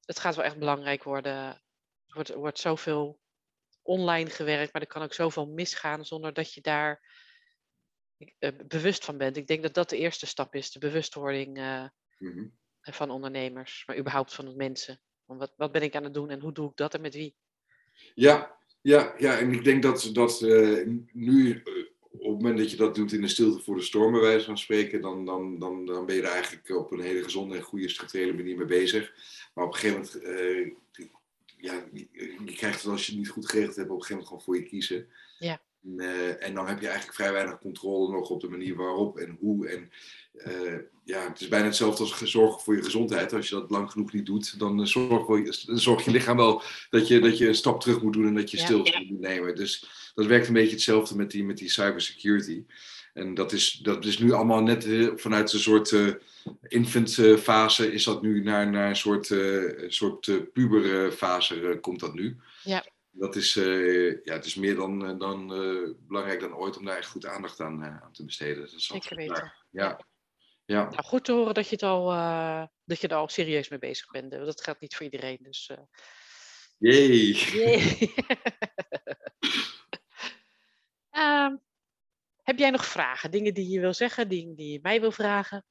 het 0.00 0.18
gaat 0.18 0.34
wel 0.34 0.44
echt 0.44 0.58
belangrijk 0.58 1.02
worden. 1.02 1.32
Er 1.32 2.14
wordt, 2.14 2.28
er 2.28 2.38
wordt 2.38 2.58
zoveel 2.58 3.20
online 3.82 4.30
gewerkt, 4.30 4.72
maar 4.72 4.82
er 4.82 4.88
kan 4.88 5.02
ook 5.02 5.14
zoveel 5.14 5.46
misgaan 5.46 6.04
zonder 6.04 6.32
dat 6.32 6.54
je 6.54 6.60
daar 6.60 7.02
uh, 8.38 8.50
bewust 8.66 9.04
van 9.04 9.18
bent. 9.18 9.36
Ik 9.36 9.46
denk 9.46 9.62
dat 9.62 9.74
dat 9.74 9.90
de 9.90 9.96
eerste 9.96 10.26
stap 10.26 10.54
is, 10.54 10.70
de 10.70 10.78
bewustwording 10.78 11.58
uh, 11.58 11.84
mm-hmm. 12.18 12.52
van 12.80 13.10
ondernemers, 13.10 13.82
maar 13.86 13.98
überhaupt 13.98 14.34
van 14.34 14.44
de 14.44 14.54
mensen. 14.56 15.00
Wat, 15.24 15.52
wat 15.56 15.72
ben 15.72 15.82
ik 15.82 15.96
aan 15.96 16.04
het 16.04 16.14
doen 16.14 16.30
en 16.30 16.40
hoe 16.40 16.52
doe 16.52 16.70
ik 16.70 16.76
dat 16.76 16.94
en 16.94 17.00
met 17.00 17.14
wie? 17.14 17.36
Ja, 18.14 18.58
ja, 18.80 19.14
ja, 19.18 19.38
en 19.38 19.52
ik 19.52 19.64
denk 19.64 19.82
dat, 19.82 20.10
dat 20.12 20.40
uh, 20.40 20.86
nu, 21.12 21.62
op 22.10 22.20
het 22.20 22.22
moment 22.22 22.58
dat 22.58 22.70
je 22.70 22.76
dat 22.76 22.94
doet 22.94 23.12
in 23.12 23.20
de 23.20 23.28
stilte 23.28 23.62
voor 23.62 23.76
de 23.76 23.82
storm, 23.82 24.12
bij 24.12 24.20
wijze 24.20 24.44
van 24.44 24.58
spreken, 24.58 25.00
dan, 25.00 25.24
dan, 25.24 25.58
dan, 25.58 25.86
dan 25.86 26.06
ben 26.06 26.14
je 26.14 26.22
er 26.22 26.28
eigenlijk 26.28 26.68
op 26.68 26.92
een 26.92 27.00
hele 27.00 27.22
gezonde 27.22 27.56
en 27.56 27.62
goede 27.62 27.88
structurele 27.88 28.32
manier 28.32 28.56
mee 28.56 28.66
bezig. 28.66 29.12
Maar 29.54 29.64
op 29.64 29.72
een 29.72 29.78
gegeven 29.78 30.20
moment, 30.22 31.10
ja, 31.60 31.84
je 32.44 32.52
krijgt 32.54 32.82
het 32.82 32.90
als 32.90 33.06
je 33.06 33.12
het 33.12 33.20
niet 33.20 33.30
goed 33.30 33.48
geregeld 33.48 33.76
hebt, 33.76 33.90
op 33.90 33.96
een 33.96 34.02
gegeven 34.02 34.24
moment 34.24 34.28
gewoon 34.28 34.42
voor 34.42 34.56
je 34.56 34.70
kiezen. 34.70 35.06
Ja. 35.38 35.60
Uh, 35.82 36.44
en 36.44 36.54
dan 36.54 36.66
heb 36.66 36.80
je 36.80 36.86
eigenlijk 36.86 37.16
vrij 37.16 37.32
weinig 37.32 37.58
controle 37.58 38.12
nog 38.12 38.30
op 38.30 38.40
de 38.40 38.48
manier 38.48 38.74
waarop 38.74 39.18
en 39.18 39.36
hoe. 39.40 39.68
En 39.68 39.90
uh, 40.34 40.78
ja, 41.04 41.28
het 41.28 41.40
is 41.40 41.48
bijna 41.48 41.66
hetzelfde 41.66 42.02
als 42.02 42.30
zorgen 42.30 42.60
voor 42.60 42.76
je 42.76 42.82
gezondheid. 42.82 43.32
Als 43.32 43.48
je 43.48 43.54
dat 43.54 43.70
lang 43.70 43.90
genoeg 43.90 44.12
niet 44.12 44.26
doet, 44.26 44.58
dan 44.58 44.86
zorgt 44.86 45.66
zorg 45.66 46.04
je 46.04 46.10
lichaam 46.10 46.36
wel 46.36 46.62
dat 46.90 47.08
je, 47.08 47.20
dat 47.20 47.38
je 47.38 47.48
een 47.48 47.54
stap 47.54 47.80
terug 47.80 48.02
moet 48.02 48.12
doen 48.12 48.26
en 48.26 48.34
dat 48.34 48.50
je 48.50 48.56
ja, 48.56 48.64
stil 48.64 48.84
ja. 48.84 49.04
moet 49.08 49.20
nemen. 49.20 49.54
Dus 49.54 49.84
dat 50.14 50.26
werkt 50.26 50.46
een 50.46 50.52
beetje 50.52 50.74
hetzelfde 50.74 51.16
met 51.16 51.30
die, 51.30 51.44
met 51.44 51.58
die 51.58 51.70
cybersecurity. 51.70 52.64
En 53.12 53.34
dat 53.34 53.52
is, 53.52 53.72
dat 53.72 54.04
is 54.04 54.18
nu 54.18 54.32
allemaal 54.32 54.62
net 54.62 54.86
uh, 54.86 55.10
vanuit 55.16 55.52
een 55.52 55.58
soort 55.58 55.90
uh, 55.90 56.14
infant 56.62 57.14
fase, 57.38 57.92
is 57.92 58.04
dat 58.04 58.22
nu 58.22 58.42
naar, 58.42 58.70
naar 58.70 58.88
een 58.88 58.96
soort, 58.96 59.34
soort 59.88 60.52
puberfase 60.52 61.78
komt 61.80 62.00
dat 62.00 62.14
nu. 62.14 62.36
Ja 62.62 62.84
dat 63.10 63.36
is, 63.36 63.56
uh, 63.56 64.24
ja, 64.24 64.32
het 64.32 64.44
is 64.44 64.54
meer 64.54 64.74
dan, 64.74 65.18
dan 65.18 65.62
uh, 65.62 65.88
belangrijk 65.98 66.40
dan 66.40 66.54
ooit 66.54 66.76
om 66.76 66.84
daar 66.84 66.96
echt 66.96 67.08
goed 67.08 67.26
aandacht 67.26 67.60
aan, 67.60 67.82
uh, 67.82 68.02
aan 68.02 68.12
te 68.12 68.24
besteden. 68.24 68.60
Dat 68.60 68.80
Zeker 68.80 69.16
weten. 69.16 69.52
Ja. 69.70 70.00
ja. 70.64 70.88
Nou, 70.88 71.04
goed 71.04 71.24
te 71.24 71.32
horen 71.32 71.54
dat 71.54 71.68
je, 71.68 71.74
het 71.74 71.82
al, 71.82 72.06
dat 72.84 73.00
je 73.00 73.08
er 73.08 73.14
al 73.16 73.28
serieus 73.28 73.68
mee 73.68 73.78
bezig 73.78 74.10
bent. 74.10 74.30
Dat 74.30 74.60
gaat 74.60 74.80
niet 74.80 74.94
voor 74.94 75.04
iedereen. 75.04 75.38
Dus, 75.40 75.70
Jee. 76.78 77.36
Um, 81.18 81.60
heb 82.50 82.58
jij 82.58 82.70
nog 82.70 82.86
vragen? 82.86 83.30
Dingen 83.30 83.54
die 83.54 83.68
je 83.68 83.80
wil 83.80 83.94
zeggen? 83.94 84.28
Dingen 84.28 84.54
die 84.54 84.72
je 84.72 84.78
mij 84.82 85.00
wil 85.00 85.12
vragen? 85.12 85.64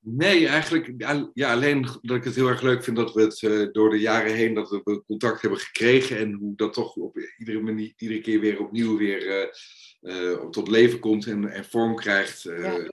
Nee, 0.00 0.46
eigenlijk 0.46 0.92
ja, 1.34 1.52
alleen 1.52 1.82
dat 2.02 2.16
ik 2.16 2.24
het 2.24 2.34
heel 2.34 2.48
erg 2.48 2.62
leuk 2.62 2.84
vind 2.84 2.96
dat 2.96 3.14
we 3.14 3.22
het 3.22 3.42
uh, 3.42 3.68
door 3.72 3.90
de 3.90 3.98
jaren 3.98 4.34
heen 4.34 4.54
dat 4.54 4.70
we 4.70 5.02
contact 5.06 5.40
hebben 5.40 5.58
gekregen 5.58 6.18
en 6.18 6.32
hoe 6.32 6.56
dat 6.56 6.72
toch 6.72 6.94
op 6.94 7.18
iedere, 7.38 7.60
manier, 7.60 7.92
iedere 7.96 8.20
keer 8.20 8.40
weer 8.40 8.60
opnieuw 8.60 8.98
weer 8.98 9.26
uh, 9.26 10.32
uh, 10.32 10.48
tot 10.50 10.68
leven 10.68 10.98
komt 10.98 11.26
en, 11.26 11.48
en 11.48 11.64
vorm 11.64 11.96
krijgt. 11.96 12.42
Ja. 12.42 12.90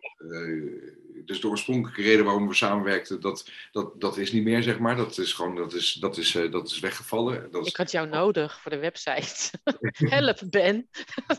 Dus 1.26 1.42
de 1.42 1.48
oorspronkelijke 1.48 2.02
reden 2.02 2.26
waarom 2.26 2.48
we 2.48 2.54
samenwerkten, 2.54 3.22
dat, 3.22 3.50
dat, 3.72 4.02
dat 4.02 4.18
is 4.18 4.32
niet 4.32 4.44
meer, 4.44 4.64
zeg 4.64 4.80
maar. 4.80 4.96
Dat 4.96 5.18
is 5.18 5.34
gewoon, 5.34 5.56
dat 5.56 5.74
is, 5.74 5.94
dat 5.94 6.18
is, 6.18 6.32
dat 6.32 6.70
is 6.70 6.80
weggevallen. 6.80 7.52
Dat 7.52 7.62
is... 7.62 7.68
Ik 7.68 7.78
had 7.78 7.92
jou 7.92 8.08
nodig 8.08 8.62
voor 8.62 8.72
de 8.72 8.78
website. 8.78 9.60
Help, 10.16 10.42
Ben. 10.50 10.90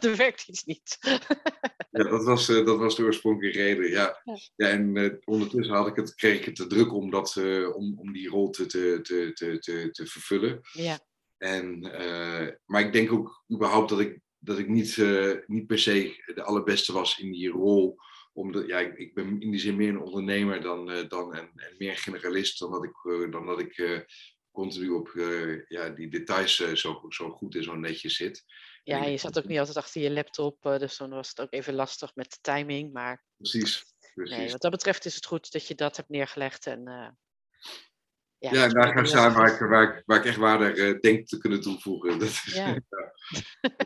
er 0.00 0.16
werkt 0.16 0.48
iets 0.48 0.64
niet. 0.64 0.98
ja, 1.90 2.02
dat 2.02 2.24
was, 2.24 2.46
dat 2.46 2.78
was 2.78 2.96
de 2.96 3.02
oorspronkelijke 3.02 3.58
reden, 3.58 3.90
ja. 3.90 4.20
ja. 4.24 4.36
ja 4.56 4.68
en 4.68 5.18
ondertussen 5.24 5.74
had 5.74 5.86
ik 5.86 5.96
het, 5.96 6.14
kreeg 6.14 6.38
ik 6.38 6.44
het 6.44 6.56
te 6.56 6.66
druk 6.66 6.92
om, 6.92 7.10
dat, 7.10 7.36
om, 7.74 7.98
om 7.98 8.12
die 8.12 8.28
rol 8.28 8.50
te, 8.50 8.66
te, 8.66 9.00
te, 9.02 9.58
te, 9.58 9.90
te 9.90 10.06
vervullen. 10.06 10.60
Ja. 10.72 10.98
En, 11.38 11.80
maar 12.64 12.80
ik 12.80 12.92
denk 12.92 13.12
ook 13.12 13.44
überhaupt 13.52 13.88
dat 13.88 14.00
ik, 14.00 14.20
dat 14.38 14.58
ik 14.58 14.68
niet, 14.68 14.96
niet 15.46 15.66
per 15.66 15.78
se 15.78 16.22
de 16.34 16.42
allerbeste 16.42 16.92
was 16.92 17.18
in 17.18 17.32
die 17.32 17.50
rol 17.50 17.98
omdat 18.36 18.66
ja, 18.66 18.78
ik, 18.78 18.98
ik, 18.98 19.14
ben 19.14 19.40
in 19.40 19.50
die 19.50 19.60
zin 19.60 19.76
meer 19.76 19.88
een 19.88 20.00
ondernemer 20.00 20.60
dan, 20.60 20.90
uh, 20.90 21.08
dan 21.08 21.34
en, 21.34 21.50
en, 21.54 21.74
meer 21.78 21.96
generalist 21.96 22.58
dan 22.58 22.70
dat 22.70 22.84
ik, 22.84 23.04
uh, 23.04 23.30
dan 23.30 23.46
dat 23.46 23.60
ik 23.60 23.78
uh, 23.78 24.00
continu 24.50 24.88
op 24.88 25.10
ja, 25.68 25.88
die 25.88 26.08
details 26.08 26.56
zo, 26.56 27.00
zo 27.08 27.30
goed 27.30 27.54
en 27.54 27.62
zo 27.62 27.74
netjes 27.74 28.16
zit. 28.16 28.44
Ja, 28.82 29.04
je 29.04 29.16
zat 29.16 29.38
ook 29.38 29.44
niet 29.44 29.58
altijd 29.58 29.76
achter 29.76 30.00
je 30.00 30.10
laptop, 30.10 30.62
dus 30.62 30.96
dan 30.96 31.10
was 31.10 31.28
het 31.28 31.40
ook 31.40 31.52
even 31.52 31.74
lastig 31.74 32.14
met 32.14 32.30
de 32.30 32.38
timing. 32.40 32.92
Maar 32.92 33.24
precies, 33.36 33.94
precies. 34.14 34.36
Nee, 34.36 34.50
wat 34.50 34.60
dat 34.60 34.70
betreft 34.70 35.04
is 35.04 35.14
het 35.14 35.26
goed 35.26 35.52
dat 35.52 35.66
je 35.66 35.74
dat 35.74 35.96
hebt 35.96 36.08
neergelegd. 36.08 36.66
En, 36.66 36.82
ja, 38.38 38.52
ja 38.52 38.68
daar 38.68 38.92
ga 38.92 39.00
ik 39.00 39.06
staan 39.06 39.32
waar 39.32 39.52
ik, 39.52 39.58
waar, 39.58 39.96
ik, 39.96 40.02
waar 40.06 40.18
ik 40.18 40.24
echt 40.24 40.36
waarde 40.36 40.98
denk 41.00 41.26
te 41.26 41.38
kunnen 41.38 41.60
toevoegen. 41.60 42.10
Dat 42.18 42.28
is, 42.28 42.42
ja. 42.54 42.80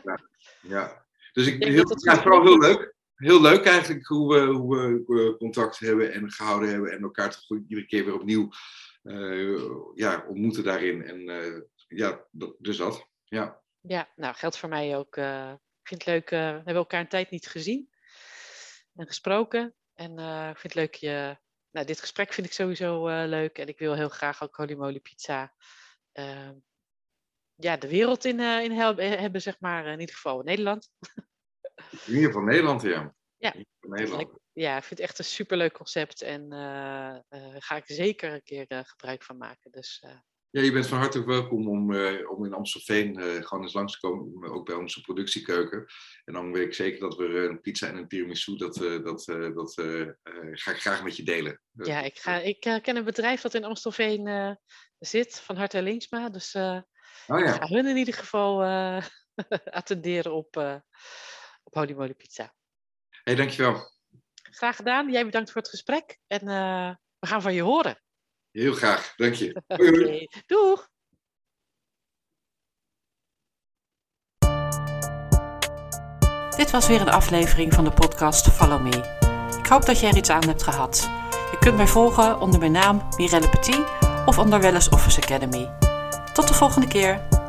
ja. 0.03 0.19
ja. 0.61 1.05
Dus 1.33 1.47
ik, 1.47 1.63
heel, 1.63 1.97
ja, 2.03 2.21
vooral 2.21 2.43
heel 2.43 2.59
leuk 2.59 2.99
heel 3.21 3.41
leuk 3.41 3.65
eigenlijk 3.65 4.07
hoe 4.07 4.33
we, 4.33 4.39
hoe 4.39 5.05
we 5.05 5.35
contact 5.37 5.79
hebben 5.79 6.13
en 6.13 6.31
gehouden 6.31 6.69
hebben 6.69 6.91
en 6.91 7.01
elkaar 7.01 7.29
toch 7.29 7.59
iedere 7.67 7.85
keer 7.85 8.05
weer 8.05 8.13
opnieuw 8.13 8.49
uh, 9.03 9.59
ja, 9.95 10.25
ontmoeten 10.27 10.63
daarin. 10.63 11.03
En 11.03 11.19
uh, 11.19 11.61
ja, 11.87 12.25
dus 12.57 12.77
dat. 12.77 13.07
Ja. 13.23 13.61
ja, 13.81 14.09
nou 14.15 14.35
geldt 14.35 14.57
voor 14.57 14.69
mij 14.69 14.97
ook. 14.97 15.15
Uh, 15.15 15.51
ik 15.51 15.87
vind 15.87 16.05
het 16.05 16.13
leuk, 16.13 16.29
we 16.29 16.35
hebben 16.35 16.75
elkaar 16.75 16.99
een 16.99 17.07
tijd 17.07 17.29
niet 17.29 17.47
gezien 17.47 17.89
en 18.95 19.07
gesproken. 19.07 19.75
En 19.93 20.11
ik 20.49 20.57
vind 20.57 20.73
het 20.73 20.75
leuk 20.75 20.95
je. 20.95 21.37
Nou, 21.71 21.85
dit 21.85 21.99
gesprek 21.99 22.33
vind 22.33 22.47
ik 22.47 22.53
sowieso 22.53 23.07
leuk 23.25 23.57
en 23.57 23.67
ik 23.67 23.79
wil 23.79 23.95
heel 23.95 24.09
graag 24.09 24.43
ook 24.43 24.55
Holy 24.55 24.99
Pizza 24.99 25.53
ja, 27.55 27.77
de 27.77 27.87
wereld 27.87 28.25
in, 28.25 28.39
in 28.39 28.71
hebben, 28.71 29.41
zeg 29.41 29.59
maar. 29.59 29.85
In 29.85 29.99
ieder 29.99 30.15
geval 30.15 30.41
Nederland. 30.41 30.89
Ieder 32.07 32.25
geval 32.25 32.41
Nederland, 32.41 32.81
ja. 32.81 33.13
Ja, 33.41 33.53
Nederland. 33.79 34.29
ja, 34.51 34.77
ik 34.77 34.83
vind 34.83 34.99
het 34.99 35.09
echt 35.09 35.19
een 35.19 35.25
superleuk 35.25 35.73
concept 35.73 36.21
en 36.21 36.53
uh, 36.53 37.15
uh, 37.29 37.55
ga 37.57 37.75
ik 37.75 37.83
zeker 37.85 38.33
een 38.33 38.43
keer 38.43 38.65
uh, 38.67 38.79
gebruik 38.83 39.23
van 39.23 39.37
maken. 39.37 39.71
Dus, 39.71 40.03
ja, 40.49 40.61
je 40.61 40.71
bent 40.71 40.87
van 40.87 40.97
harte 40.97 41.25
welkom 41.25 41.67
om, 41.67 41.95
om 42.25 42.45
in 42.45 42.53
Amstelveen 42.53 43.15
gewoon 43.43 43.63
eens 43.63 43.73
langs 43.73 43.93
te 43.93 44.07
komen, 44.07 44.51
ook 44.51 44.65
bij 44.65 44.75
onze 44.75 45.01
productiekeuken. 45.01 45.85
En 46.23 46.33
dan 46.33 46.51
weet 46.51 46.65
ik 46.65 46.73
zeker 46.73 46.99
dat 46.99 47.15
we 47.15 47.25
een 47.25 47.61
pizza 47.61 47.87
en 47.87 47.95
een 47.95 48.07
tiramisu, 48.07 48.55
dat, 48.55 48.75
dat, 48.75 49.25
dat 49.53 49.73
ga 50.51 50.71
ik 50.71 50.81
graag 50.81 51.03
met 51.03 51.15
je 51.15 51.23
delen. 51.23 51.61
Ja, 51.71 52.01
ik, 52.01 52.17
ga, 52.17 52.39
ik 52.39 52.59
ken 52.59 52.95
een 52.95 53.03
bedrijf 53.03 53.41
dat 53.41 53.53
in 53.53 53.63
Amstelveen 53.63 54.57
zit, 54.99 55.39
van 55.39 55.55
Harte 55.55 55.81
Linksma. 55.81 56.29
Dus 56.29 56.55
oh, 56.55 56.81
ja. 57.25 57.37
ik 57.37 57.61
ga 57.61 57.67
hun 57.67 57.85
in 57.85 57.97
ieder 57.97 58.13
geval 58.13 58.63
attenderen 59.79 60.33
op, 60.33 60.81
op 61.71 61.77
Holy 61.77 61.93
Moly 61.93 62.13
Pizza 62.13 62.53
hey, 63.23 63.35
dankjewel. 63.35 63.89
Graag 64.41 64.75
gedaan. 64.75 65.11
Jij 65.11 65.25
bedankt 65.25 65.51
voor 65.51 65.61
het 65.61 65.69
gesprek. 65.69 66.17
En 66.27 66.47
uh, 66.47 66.89
we 67.19 67.27
gaan 67.27 67.41
van 67.41 67.53
je 67.53 67.61
horen. 67.61 68.01
Heel 68.51 68.73
graag. 68.73 69.15
Dank 69.15 69.33
je. 69.33 69.61
okay. 69.67 70.29
Doeg. 70.45 70.89
Dit 76.57 76.71
was 76.71 76.87
weer 76.87 77.01
een 77.01 77.09
aflevering 77.09 77.73
van 77.73 77.83
de 77.83 77.91
podcast 77.91 78.47
Follow 78.47 78.81
Me. 78.81 79.19
Ik 79.59 79.67
hoop 79.67 79.85
dat 79.85 79.99
jij 79.99 80.09
er 80.09 80.17
iets 80.17 80.29
aan 80.29 80.47
hebt 80.47 80.63
gehad. 80.63 81.01
Je 81.51 81.57
kunt 81.59 81.75
mij 81.75 81.87
volgen 81.87 82.39
onder 82.39 82.59
mijn 82.59 82.71
naam 82.71 83.07
Mirelle 83.17 83.49
Petit 83.49 83.85
of 84.25 84.37
onder 84.37 84.61
Wellness 84.61 84.89
Office 84.89 85.21
Academy. 85.21 85.69
Tot 86.33 86.47
de 86.47 86.53
volgende 86.53 86.87
keer. 86.87 87.40